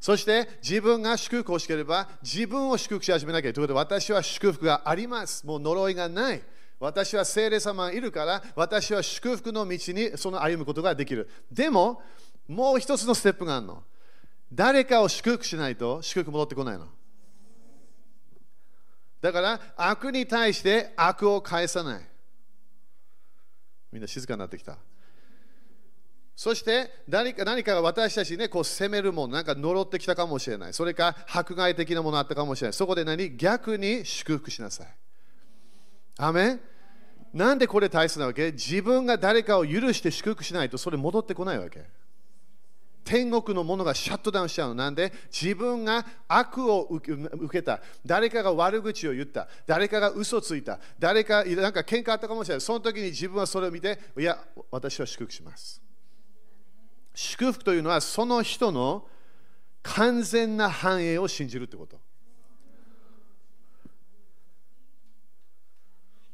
[0.00, 3.68] そして自分が祝福欲しければ、自分を祝福し始めなきゃいけない。
[3.68, 5.46] ということで、私は祝福があります。
[5.46, 6.42] もう呪いがない。
[6.80, 11.30] 私は聖霊様がいるから、私は祝福の道にその歩むことができる。
[11.50, 12.02] でも、
[12.48, 13.84] もう一つのステップがあるの。
[14.52, 16.88] 誰かを祝福しないと祝福戻ってこないの。
[19.22, 22.02] だから悪に対して悪を返さない。
[23.92, 24.76] みんな静かになってきた。
[26.34, 30.72] そして何か何かが私たちね、こう責めるもの、なんか呪ってきたかもしれない。
[30.72, 32.72] それか迫害的なものあったかもしれない。
[32.72, 33.36] そこで何？
[33.36, 34.86] 逆に祝福しなさい。
[36.18, 36.58] アメ
[37.32, 38.50] なんでこれ大切なわけ？
[38.52, 41.84] 自分が誰かを許して祝福しないとそれ戻ってこないわけ。
[43.04, 44.74] 天国のものがシャットダウンしちゃうの。
[44.76, 45.12] なんで？
[45.32, 47.18] 自分が悪を受
[47.50, 47.80] けた。
[48.06, 49.48] 誰かが悪口を言った。
[49.66, 50.78] 誰かが嘘ついた。
[50.98, 52.60] 誰かなんか喧嘩あったかもしれない。
[52.60, 54.38] その時に自分はそれを見て、いや、
[54.70, 55.82] 私は祝福します。
[57.14, 59.06] 祝福というのはその人の
[59.82, 62.00] 完全な繁栄を信じるってこと。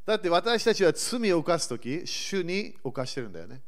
[0.04, 3.62] だって私たちは罪を犯すとき、主に犯してるんだよね。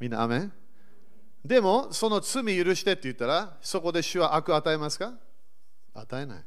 [0.00, 0.52] みんな、アメン？
[1.44, 5.14] でも、その罪許してって言ったら、そこで主は悪を与えますか？
[5.94, 6.44] 与えない。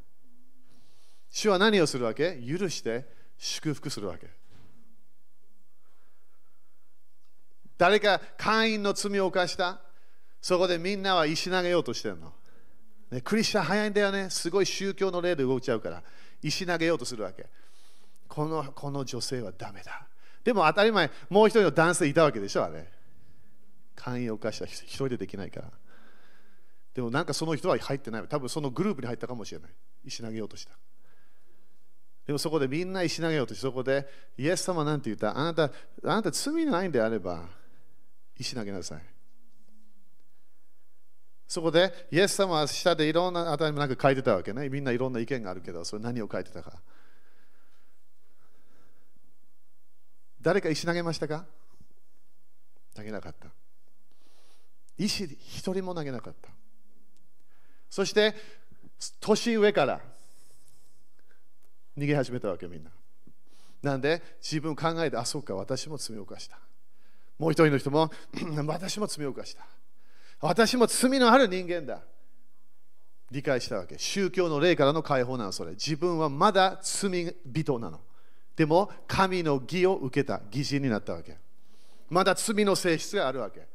[1.30, 2.36] 主は何をするわけ？
[2.36, 3.06] 許して
[3.38, 4.28] 祝福するわけ。
[7.78, 9.82] 誰か会員の罪を犯した？
[10.42, 12.34] そこでみんなは石投げようとしてるの。
[13.10, 14.30] ね、クリスチャン早いんだよね。
[14.30, 16.04] すごい宗教の例で動いちゃうから。
[16.44, 17.48] 石投げようとするわけ。
[18.28, 20.08] このこの女性はダメだ。
[20.44, 22.92] でも当たり前、もう一人の男性いたわけでしょ、あれ。
[23.96, 25.72] 会員を犯した人一人でできないから。
[26.94, 28.28] でもなんかその人は入ってない。
[28.28, 29.72] 多分そのグループに入ったかもしれない。
[30.04, 30.72] 石投げようとした。
[32.26, 35.70] でもそこでみんな石投げようとして、そこでイエス様なんて言ったあなた、あ
[36.04, 37.48] なた罪ないんであれば
[38.38, 39.02] 石投げなさい。
[41.48, 44.70] そこでイエス様は下でいろんなあたりもなんか書いてたわけね。
[44.70, 46.82] みんないろんな意見があるけど、それ何を書いてたか。
[50.42, 51.46] 誰か石投げましたか？
[52.96, 53.48] 投げなかった。
[54.98, 56.50] 石一人も投げなかった。
[57.90, 58.36] そして、
[59.20, 60.02] 年上から
[61.98, 62.92] 逃げ始めたわけ、みんな。
[63.82, 66.60] なんで、自分考えて、あ、そうか、私も罪を犯した。
[67.38, 68.12] もう一人の人も
[68.68, 69.66] 私も罪を犯した。
[70.40, 72.02] 私も罪のある人間だ。
[73.32, 73.98] 理解したわけ。
[73.98, 75.72] 宗教の霊からの解放なのそれ。
[75.72, 78.00] 自分はまだ罪人なの。
[78.56, 80.42] でも神の義を受けた。
[80.52, 81.38] 義人になったわけ。
[82.10, 83.68] まだ罪の性質があるわけ。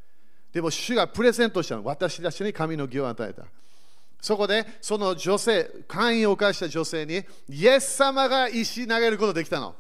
[0.57, 3.43] でも主がプレゼントしたの私たちに神の義を与えた。
[4.23, 9.75] そこでその女性会員を犯した女性にイエス様が石投げることできたの。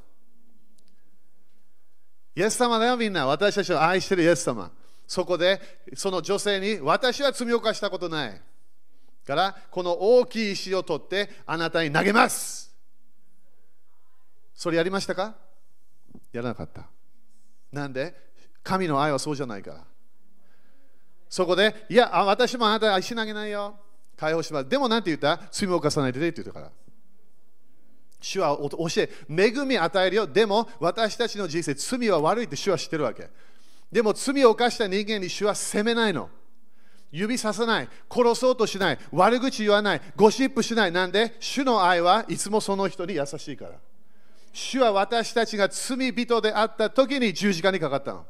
[2.34, 3.24] イエス様だよみんな。
[3.24, 4.70] 私たちを愛してるイエス様。
[5.06, 5.58] そこで
[5.94, 8.38] その女性に私は罪を犯したことない。
[9.26, 12.70] からこの大きい石を取ってあなたに投げます。
[14.54, 15.36] それやりましたか？
[16.32, 16.82] やらなかった。
[17.72, 18.14] なんで？
[18.62, 19.84] 神の愛はそうじゃないから。
[21.36, 23.76] そこでいや私もあなた石投げないよ。
[24.16, 24.68] 解放します。
[24.70, 25.38] でもなんて言った？
[25.50, 26.72] 罪を犯さないでねって言ったから。
[28.22, 30.26] 主は教え恵み与えるよ。
[30.26, 33.28] でも私たちの人生罪は悪いって主は知ってるわけ。
[33.92, 36.30] でも罪を犯した人間に主は責めないの。
[37.12, 40.92] 指ささない、殺そうとしない、悪口言わない、ゴシップしない。
[40.92, 43.72] なんで、主の愛はいつもその人に優しいから。
[44.54, 48.24] 主は私たちが罪人であった時に十字架にかかったの。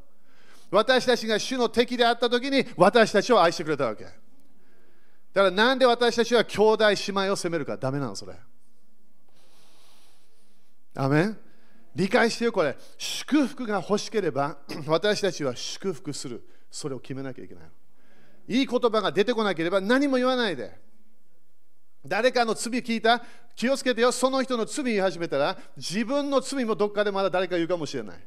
[0.70, 4.04] 私たちが主の敵であった時に私たちを愛してくれたわけ。
[4.04, 4.16] だか
[5.34, 8.34] らなんで私たちは兄弟姉妹を責めるかダメなのそれ。
[10.94, 11.38] アメン
[11.94, 12.76] 理解してよこれ。
[12.98, 16.42] 祝福が欲しければ 私たちは祝福する。
[16.70, 17.64] それを決めなきゃいけない。
[18.48, 20.78] いい言葉が出てこなければ何も言わないで。
[22.04, 23.22] 誰かの罪聞いた？
[23.54, 24.12] 気をつけてよ。
[24.12, 28.18] その人の罪言い始めたら自分の罪もどっかでまだ誰か言うかもしれない。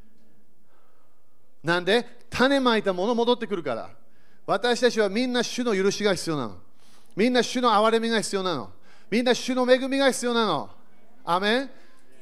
[1.63, 3.89] なんで種まいたもの戻ってくるから。
[4.45, 6.57] 私たちはみんな主の許しが必要なの。
[7.15, 8.71] みんな主の憐れみが必要なの。
[9.11, 10.69] みんな主の恵みが必要なの。
[11.25, 11.69] アメン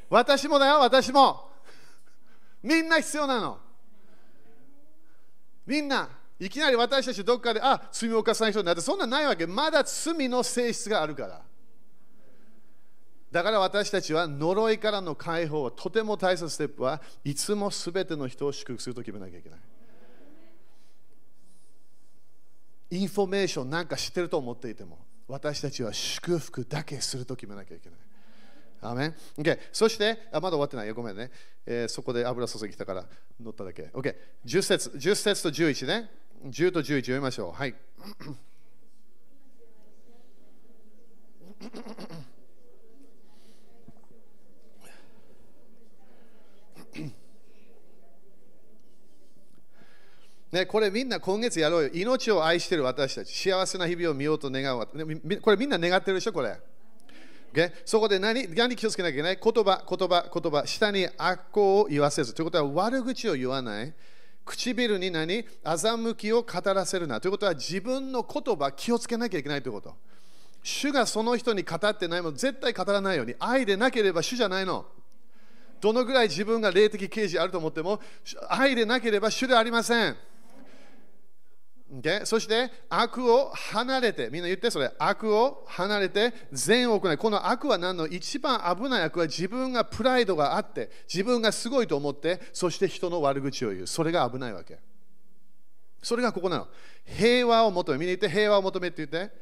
[0.10, 1.50] 私もだよ、私も。
[2.64, 3.60] みんな必要なの。
[5.66, 6.10] みんな。
[6.40, 9.48] いきなり私たちどっかで、あ、罪を犯さない人になって、そんなんないわけ。
[9.48, 11.42] まだ罪の性質があるから。
[13.38, 19.60] だから私たちは呪いからの解放はとても大切なステップはいつもすべての人を祝福すると決めなきゃいけない。
[22.90, 24.98] インフォメーションなんか知ってると思っていても
[25.28, 28.00] 私たちは祝福だけすると決めなきゃいけない。
[28.82, 31.30] アメン okay、そしてあ、まだ終わってないよ、ごめんね。
[31.68, 33.06] えー、そこで油注ぎきたから
[33.40, 33.92] 乗っただけ。
[33.94, 36.10] OK、10節 ,10 節と11ね。
[36.44, 37.52] 10と11読みましょう。
[37.52, 37.76] はい。
[50.52, 51.90] ね、これみんな今月やろうよ。
[51.94, 53.34] 命を愛している私たち。
[53.34, 54.88] 幸せな日々を見ようと願う。
[55.42, 56.60] これみんな願ってるでしょ、これ。
[57.54, 57.72] Okay?
[57.86, 59.40] そこで何何気をつけなきゃいけない？
[59.42, 60.68] 言葉、言葉、言葉。
[60.68, 62.34] 下に悪行を言わせず。
[62.34, 63.94] ということは悪口を言わない。
[64.46, 65.44] 唇に何？
[65.64, 67.20] 欺きを語らせるな。
[67.20, 69.96] ということは自分の言葉気をつけなきゃいけないということ。
[70.64, 73.36] 主がその人に語ってないもの絶対語らないように。
[73.40, 74.86] 愛でなければ主じゃないの。
[75.80, 78.00] どのぐらい自分が霊的刑事あると思っても、
[78.50, 80.18] 愛でなければ主でありません。
[81.90, 87.18] でそして悪を離れて、みんな言ってそれ、悪を離れて善を行い。
[87.18, 93.88] この悪は何の一番危ない悪は自分がプライドがあって、自分がすごいと思って、そして人の悪口を言う。
[93.88, 94.80] それが危ないわけ。
[96.04, 96.68] それがここなの。
[97.06, 99.34] 平和を求め、みんな言って平和を求めって言って。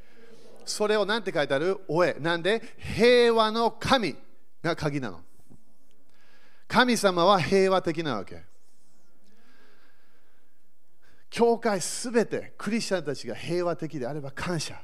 [0.65, 1.79] それを何て書いてある？
[1.87, 2.15] おえ。
[2.19, 2.61] なんで？
[2.95, 4.15] 平和の神
[4.61, 5.21] が鍵なの。
[6.67, 8.43] 神様は平和的なわけ。
[11.29, 14.81] 教会すべてクリスチャンたちが平和的であれば感謝。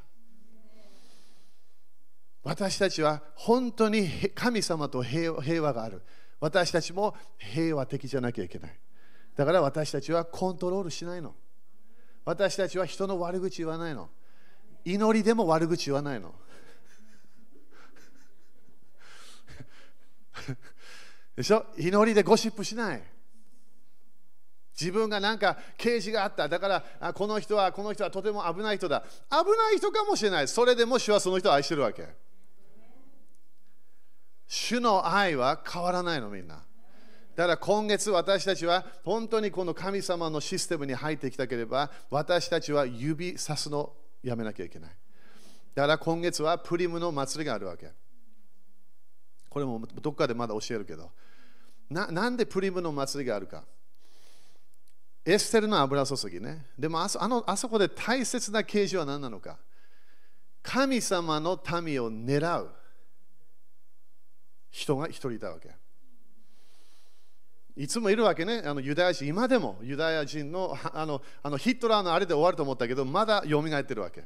[2.43, 6.01] 私たちは本当に神様と平和がある。
[6.39, 8.79] 私たちも平和的じゃなきゃいけない。
[9.35, 11.35] だから私たちはコントロールしないの。
[12.25, 14.09] 私たちは人の悪口言わないの。
[14.83, 16.33] 祈りでも悪口言わないの。
[21.41, 21.65] でしょ？
[21.77, 23.03] 祈りでゴシップしない。
[24.79, 26.47] 自分がなんか刑事があった。
[26.47, 29.03] だからこの人はこの人はとても危ない人だ。
[29.29, 30.47] 危ない人かもしれない。
[30.47, 32.07] それでも主はその人を愛してるわけ。
[34.47, 36.63] 主の愛は変わらないのみんな。
[37.35, 44.91] だから今月私たちは本当にこの神様のシステムに入ってきたければ私たちは指さすのやめなきゃいけない。
[45.73, 47.91] だから今月はプリムの祭りがあるわけ。
[49.49, 51.11] これもどっかでまだ教えるけど。
[51.91, 53.63] ななんでプリムの祭りがあるか。
[55.23, 56.65] エステルの油注ぎね。
[56.79, 59.59] でもあそあのあそこで大切な啓示は何なのか。
[60.63, 62.69] 神様の民を狙う
[64.69, 65.69] 人が一人いたわけ。
[67.75, 74.23] いつもいるわけね、あのユダヤ人、今でもユダヤ人のあのあのヒットラーのあれで終わると思ったけど、まだ蘇ってるわけ。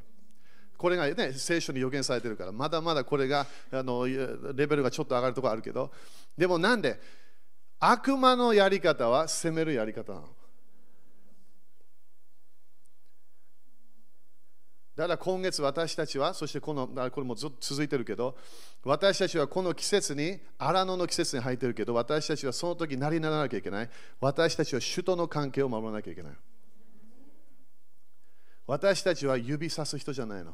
[0.78, 5.91] これがね、聖書に予言されてるから、まだまだこれがあのレベルがちょっと上がるところあるけど、
[6.38, 6.99] でもなんで、
[7.80, 10.36] 悪魔のやり方は攻めるやり方なの。
[14.95, 18.38] だから今月私たちは、そしてこのこれもずっと続いてるけど、
[18.84, 23.89] 私たちはこの季節に、荒野の季節に入ってるけど、私たちはその時なりならなきゃいけない。
[24.21, 26.34] 私たちは首都の関係を守らなきゃいけない。
[28.65, 30.53] 私たちは指さす人じゃないの。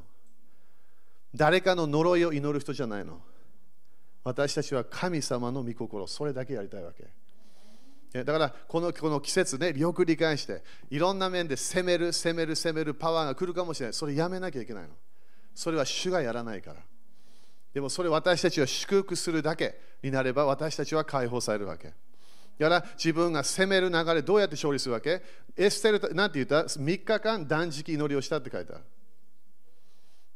[1.35, 3.21] 誰かの呪いを祈る人じゃないの。
[4.23, 7.05] 私たちは神様の御心、それだけやりたいわけ。
[8.23, 13.93] だからこのこの季節ね、よく理解して、いろんな面で攻める、攻める、攻めるパワーが来るかもしれない。
[13.93, 14.89] それやめなきゃいけないの。
[15.55, 16.81] それは主がやらないから。
[17.73, 21.93] でもそれ私たちは祝福するだけになれば私たちは解放されるわけ。
[22.59, 25.21] だから自分が攻める流れどうやって勝利するわけ？
[25.55, 28.83] エステル、なんて言った ?3 日間断食祈りをしたって書いてある。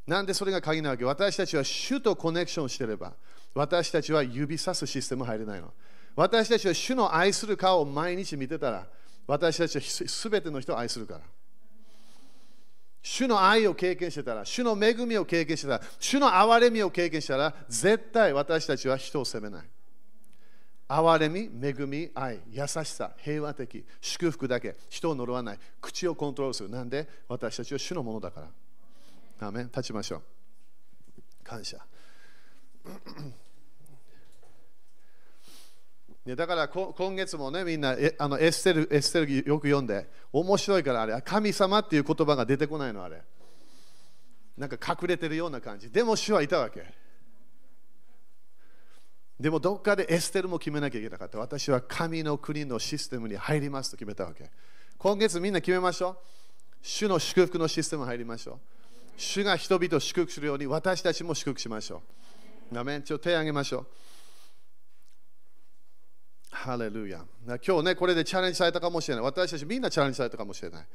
[0.07, 1.03] なんでそれが鍵なわけ？
[1.03, 3.13] 私たちは主とコネクションしてれば
[3.55, 5.73] 私たちは指さすシステム入れないの。
[6.15, 8.85] 私たちは主の愛する顔を毎日見てたら、
[9.25, 11.21] 私たちはすべての人を愛するから。
[13.01, 19.65] 主の愛を経験してたら、主の恵みを経験してたら、主の憐れみを経験したら、絶対私たちは人を責めない。
[20.87, 26.69] 憐れみ、恵み、愛、優しさ、平和的、祝福だけ、人を呪わない、口をコントロールする。
[26.69, 27.07] なんで？
[27.27, 28.41] 私たちは主のものだか
[29.39, 29.47] ら。
[29.47, 30.21] アメ立ちましょう。
[31.43, 31.77] 感謝。
[36.25, 43.21] ね、だから今月もね、みんなあのエステルエステルよく読んで、面白いからあれ、神様っていう言葉が出てこないの、あれ。
[44.57, 45.91] なんか隠れてるような感じ。
[45.91, 46.83] でも主はいたわけ。
[49.39, 51.37] でもどっかでエステルも決めなきゃいけなかった。
[51.37, 54.49] 私は神の国のシステムに入りますと決めたわけ。
[54.97, 56.17] 今月みんな決めましょう。
[56.81, 58.59] 主の祝福のシステム入りましょう。
[59.17, 62.01] 主が人々を祝福するように私たちも祝福しましょ
[62.71, 62.73] う。
[62.73, 63.87] なめん、ちょ手を挙げましょう。
[66.55, 67.21] ハレルヤ。
[67.45, 69.23] 今日ね、これでチャレンジされたかもしれない。
[69.25, 70.85] 私たちみんなチャレンジされたかもしれない。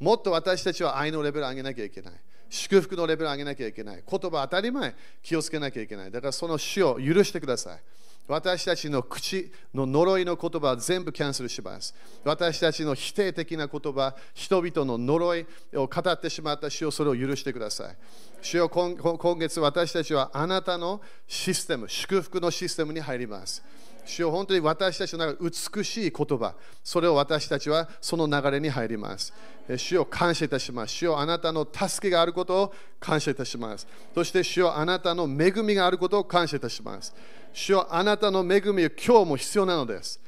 [0.00, 2.14] もっと私たちは愛のレベル上げなきゃいけない。
[2.48, 4.02] 祝福のレベル上げなきゃいけない。
[4.08, 6.10] 言葉当たり前、気をつけなきゃいけない。
[6.10, 7.80] だからその死を許してください。
[8.26, 11.94] 私たちの口の呪いの言葉は全部キャンセルします。
[12.24, 17.96] 私たちの否定的な言葉、人々の呪いを語ってしまった主をそれを許してください。
[18.40, 18.96] 主よ今
[19.36, 23.62] 月私たちはあなたのシステム、祝福のシステムに入ります。
[24.04, 29.32] 主よ本当に私たちの中美しい言葉、それを私たちはその流れに入ります。
[29.76, 30.94] 主を感謝いたします。
[30.94, 33.86] 主よあなたの助けがあることを感謝いたします。
[34.14, 37.14] そして主よあなたの恵みがあることを感謝いたします。
[37.52, 40.20] 主よあなたの恵みを今日も必要なのです。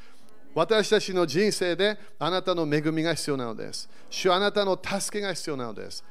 [0.54, 3.88] 私たちの人生であなたの恵みが必要なのです。
[4.10, 6.04] 主よあなたの助けが必要なのです。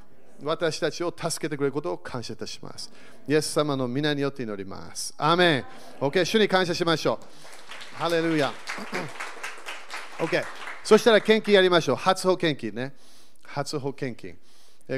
[0.44, 2.92] 私たちを助けてくれることを感謝いたします。
[3.28, 5.14] イエス様の皆によって祈ります。
[5.18, 5.66] アーメン。
[6.00, 7.26] OK、主に感謝しましょう。
[7.94, 8.52] ハレルヤ。
[10.18, 10.44] OK。
[10.84, 11.96] そしたら献金やりましょう。
[11.96, 12.96] 初保献金ね。
[13.44, 14.38] 初保献金。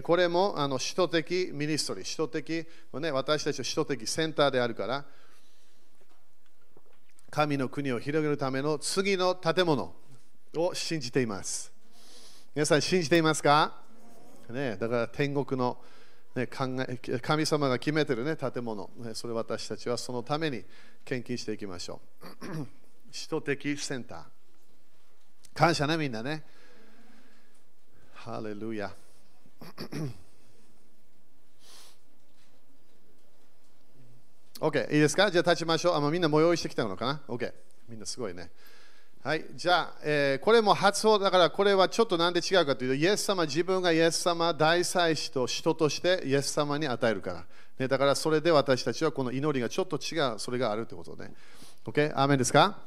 [0.04, 5.06] これもあの使徒的ミニストリー、使徒的、ね、私たちは使徒的センターであるから、
[7.30, 9.94] 神の国を広げるための次の建物
[10.56, 11.72] を信じています。
[12.56, 13.82] 皆さん信じていますか、
[14.50, 15.78] ね、だから天国の、
[16.36, 20.64] ね、考え神様が決めてる、ね、建物、ね、それ私たちはそのために
[21.04, 22.83] 献金していきましょう。
[23.14, 24.24] 使徒的センター。
[25.54, 26.44] 感謝ね、みんなね。
[28.16, 28.92] ハレルヤ。
[34.60, 35.30] OK、いいですか？
[35.30, 35.96] じゃあ立ちましょう。
[35.96, 37.54] あみんなも用意してきたのかな ?OK、
[37.88, 38.50] みんなすごいね。
[39.24, 47.46] はい、じゃあ、えー、これも発音だから、これはちょっとなんで違うかというと、イエス様、自分がイエス様、大祭司と人としてイエス様に与えるから。
[47.78, 51.32] ね、だからそれで私たちはこの祈りがちょっと違う、それがあるということね。
[51.86, 52.78] OK、アーメンですか？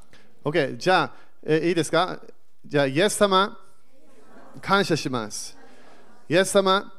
[0.47, 1.13] OK、じゃあ、
[1.45, 2.21] えいいですか？
[2.65, 3.59] じゃあ、イエス様、
[4.61, 5.59] 感謝します。
[6.29, 6.93] イエス様、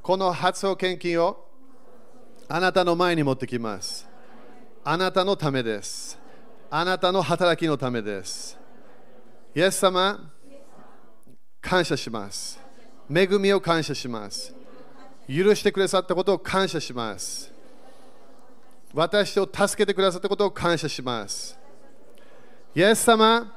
[0.00, 1.44] この発音献金を
[2.46, 4.06] あなたの前に持ってきます。
[4.84, 6.16] あなたのためです。
[6.70, 8.56] あなたの働きのためです。
[9.56, 10.30] イエス様、
[11.60, 12.60] 感謝します。
[13.12, 14.54] 恵みを感謝します。
[15.26, 17.52] 許してくださったことを感謝します。
[18.94, 21.58] 私を助けてくださったことを感謝します。
[22.74, 23.54] イエス様、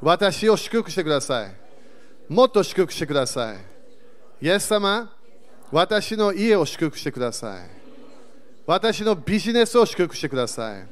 [0.00, 1.54] 私を祝福してください。
[2.32, 3.58] もっと祝福してください。
[4.40, 5.12] イエス様、
[5.70, 7.68] 私の家を祝福してください。
[8.66, 10.86] 私のビジネスを祝福してください。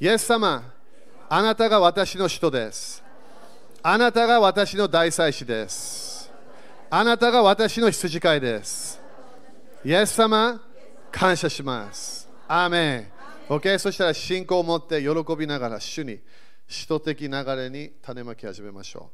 [0.00, 0.72] イエス様、
[1.28, 3.04] あなたが私の人です。
[3.80, 6.28] あなたが私の大祭司です。
[6.90, 9.00] あなたが私の羊飼いです。
[9.84, 10.60] イエス様、
[11.12, 12.28] 感謝します。
[12.48, 13.06] アーメン。
[13.48, 13.78] OK?
[13.78, 16.18] そしたら信仰を持って喜びながら主に
[16.68, 19.10] 使徒的流れに種まき始めましょ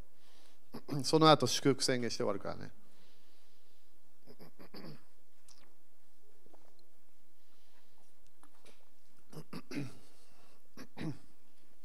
[0.92, 1.02] う。
[1.06, 2.70] その後祝福宣言して終わるからね。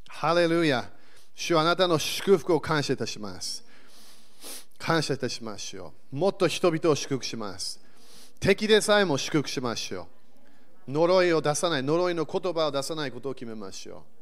[0.08, 0.90] ハレルヤ。
[1.36, 3.64] 主はあなたの祝福を感謝いたします。
[4.78, 6.16] 感謝いたしましょう。
[6.16, 7.80] もっと人々を祝福します。
[8.40, 10.08] 敵でさえも祝福しましょ
[10.88, 10.92] う。
[10.92, 14.19] 呪いを出さない、呪いの言葉を出さないことを決めましょう。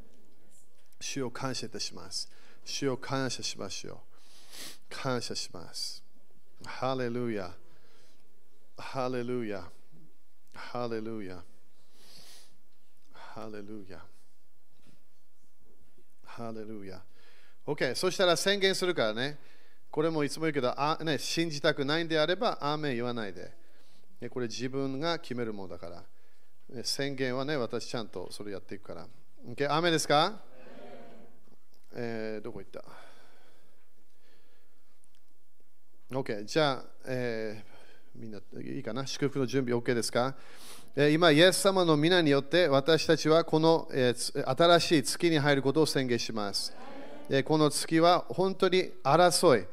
[0.99, 2.29] 主を感謝いたします。
[2.63, 3.97] 主を感謝しましょう。
[4.89, 6.03] 感謝します。
[6.65, 7.53] ハレルヤ。
[8.77, 9.63] ハレルヤ。
[10.53, 11.43] ハレルヤ。
[13.13, 14.01] ハレルヤ。
[16.25, 17.01] ハレルヤ。
[17.65, 19.37] OK、そしたら宣言するからね。
[19.89, 23.51] これもいつも言うけど、あね、信じたくないんであれば、アーメン言わないで。
[24.21, 26.03] ねこれ自分が決めるものだから。
[26.83, 29.07] 宣言はね、私ちゃんとそれやっていくから。
[29.47, 30.39] OK、アーメンですか？
[31.95, 32.83] えー、どこ行った
[36.11, 37.77] ?OK、じゃあ、えー
[38.19, 39.05] みんないいかな？
[39.05, 40.33] 祝福の準備 OK ですか、
[40.95, 46.75] えー今、イエス様の皆によって私たちはこの、えー新しい月に入ることを宣言します。
[47.29, 49.67] えーこの月は本当に争い、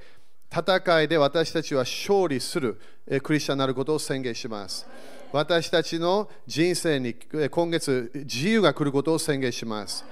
[0.52, 4.86] 戦いで私たちは勝利する、えークリスチャンになることを宣言します。
[5.32, 10.04] 私たちの人生に今月自由が来ることを宣言します。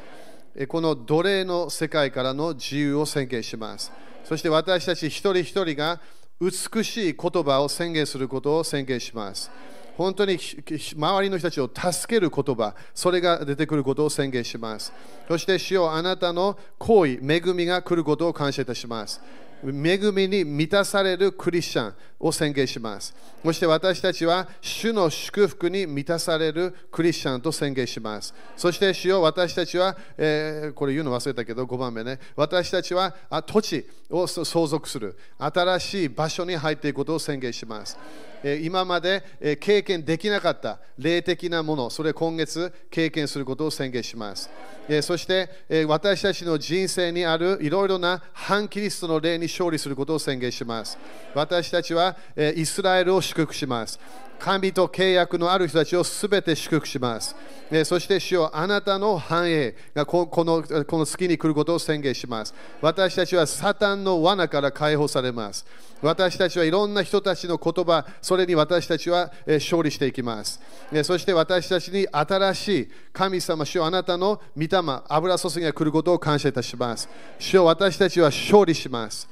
[0.69, 3.91] この奴隷の世界からの自由を宣言します。
[4.25, 6.01] そして私たち一人一人が
[6.41, 9.51] 美しい言葉を宣言することを宣言します。
[9.97, 14.93] 本当に周りの人たちを助ける言葉、それが出てくることを宣言します。
[15.29, 19.21] そして主よあなたの行為、恵みが来ることを感謝いたします。
[19.65, 23.15] 恵みに満たされるクリスチャンを宣言します。
[23.45, 28.33] そして私たちは主の祝福に満たされるクリスチャンと宣言します。
[28.57, 37.99] そして主よ私たちは、えーこれ言うの忘れたけど5番目ね、私たちはあ土地を相続する新しい場所に入っていくことを宣言します。
[38.45, 44.49] えー今まで、えー経験できなかった霊的なもの、それ今月経験することを宣言します。
[44.89, 50.97] えーそして、え私たちの人生にあるいろいろな反キリストの霊に勝利することを宣言します。
[51.35, 53.99] 私たちは、えイスラエルを祝福します。
[54.39, 57.37] 神と契約のある人たちをすべて祝福します。
[57.85, 62.53] そして主よあなたの繁栄がこのこの月に来ることを宣言します。
[62.81, 65.65] 私たちはサタンの罠から解放されます。
[66.03, 70.61] 私たちはいろんな人たちの言葉、それに私たちは勝利していきます。
[71.05, 74.69] そして私たちに新しい神様、主よあなたの御霊、
[75.07, 77.09] 油注ぎが来ることを感謝いたします。
[77.39, 79.29] 主よ私たちは勝利します。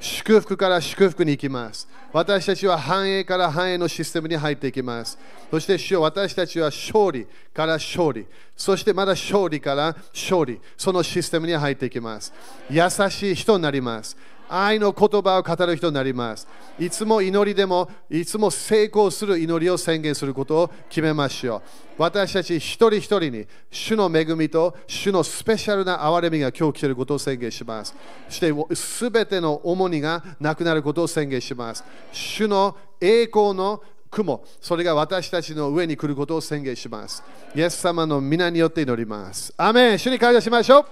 [0.00, 1.88] 祝福から祝福に行きます。
[2.12, 5.18] 私たちは繁栄から繁栄のシステムに入っていきます。
[5.50, 8.26] そして主よ私たちは勝利から勝利、
[8.56, 12.32] そしてまだ勝利から勝利、そのシステムに入っていきます。
[12.70, 14.16] 優しい人になります。
[14.48, 16.46] 愛の言葉を語る人になります。
[16.78, 21.62] いつも祈りでも、いつも成功する祈りを宣言することを決めましょう。
[21.96, 27.94] 私たち一人一人に主の恵みと主のスペシャルな憐れみが今日来ていることを宣言します。
[28.28, 31.84] そしてすべての重荷がなくなることを宣言します。
[32.12, 37.22] 主の栄光の雲、それが私たちの上に来ることを宣言します。
[37.54, 39.52] イエス様の皆によって祈ります。
[39.56, 40.86] アメン主に感謝しましょう。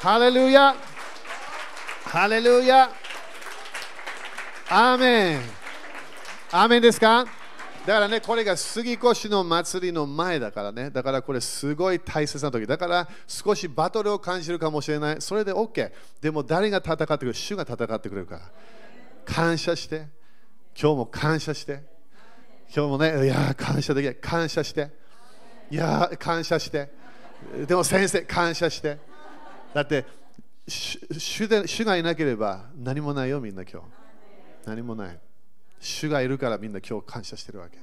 [0.00, 0.74] ハレルヤ
[2.06, 2.88] ハレルヤ
[4.70, 5.40] アーメン
[6.52, 7.26] アーメンですか？
[7.84, 10.90] だからね、これが杉越の祭りの前だからね。
[10.90, 12.64] だからこれすごい大切な時。
[12.64, 15.16] だから少しバトルを感じるかもしれない。
[15.20, 15.90] それで OK。
[16.20, 17.34] でも誰が戦ってくる？
[17.34, 18.40] 主が戦ってくれるから。
[19.24, 20.06] 感謝して。
[20.80, 21.82] 今日も感謝して。
[22.74, 24.14] 今日もね、いや感謝できない。
[24.14, 24.90] 感謝して。
[25.70, 26.88] いや感謝して。
[27.66, 28.98] でも先生、感謝して。
[29.74, 30.06] だって、
[30.68, 33.86] 主で主がいなければ何もないよ、みんな今日。
[34.66, 35.18] 何もない。
[35.78, 37.78] 主がいるからみんな今日感謝してるわけ。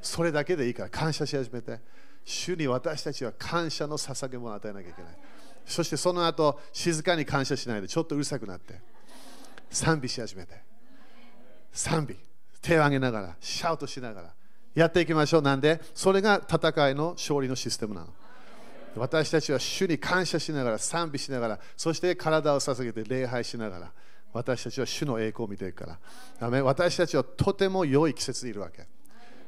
[0.00, 1.80] それだけでいいから感謝し始めて。
[2.24, 5.12] 主に私たちは感謝の捧げ物を与えなきゃいけない。
[5.64, 8.80] そしてその後、静かに感謝しないで、ちょっとうるさくなって、
[9.70, 10.54] 賛美し始めて。
[11.72, 12.16] 賛美。
[12.60, 14.34] 手を挙げながら、シャウトしながら、
[14.74, 15.42] やっていきましょう。
[15.42, 18.08] なんで、それが戦いの勝利のシステムなの。
[18.98, 23.92] 私たちは主に感謝しながら、賛美しながら、そして体を捧げて礼拝しながら、
[24.32, 25.98] 私たちは主の栄光を見ていくか
[26.40, 26.62] ら。
[26.62, 28.86] 私たちはとても良い季節にいるわけ。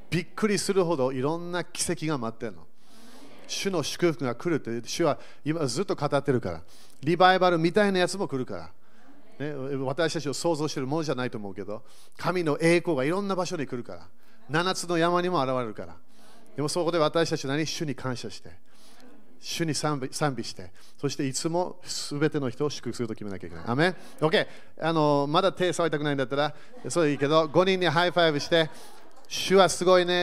[0.09, 2.67] びっくりするほどいろんな奇跡が待ってるの。
[3.47, 6.63] 主の祝福が来るって、主は今ずっと語ってるから。
[7.03, 8.71] リバイバルみたいなやつも来るか
[9.39, 9.47] ら。
[9.47, 11.83] ね、私たちを想像しているものじゃないと思うけど、
[12.17, 14.09] 神の栄光がいろんな場所に来るから。
[14.49, 15.97] 七つの山にも現れるから。
[16.57, 17.67] でもそこで私たちは何？
[17.67, 18.51] 主に感謝して、
[19.41, 20.71] 主に賛美賛美して、
[21.01, 23.65] そしていつもすべての人を祝福すると決めなきゃいけない。
[23.67, 24.47] アメン ?OK。
[24.81, 26.55] あの、まだ手触りたくないんだったら、
[26.89, 28.69] それいいけど、5人に high five して、
[29.29, 30.19] 主はすごいね。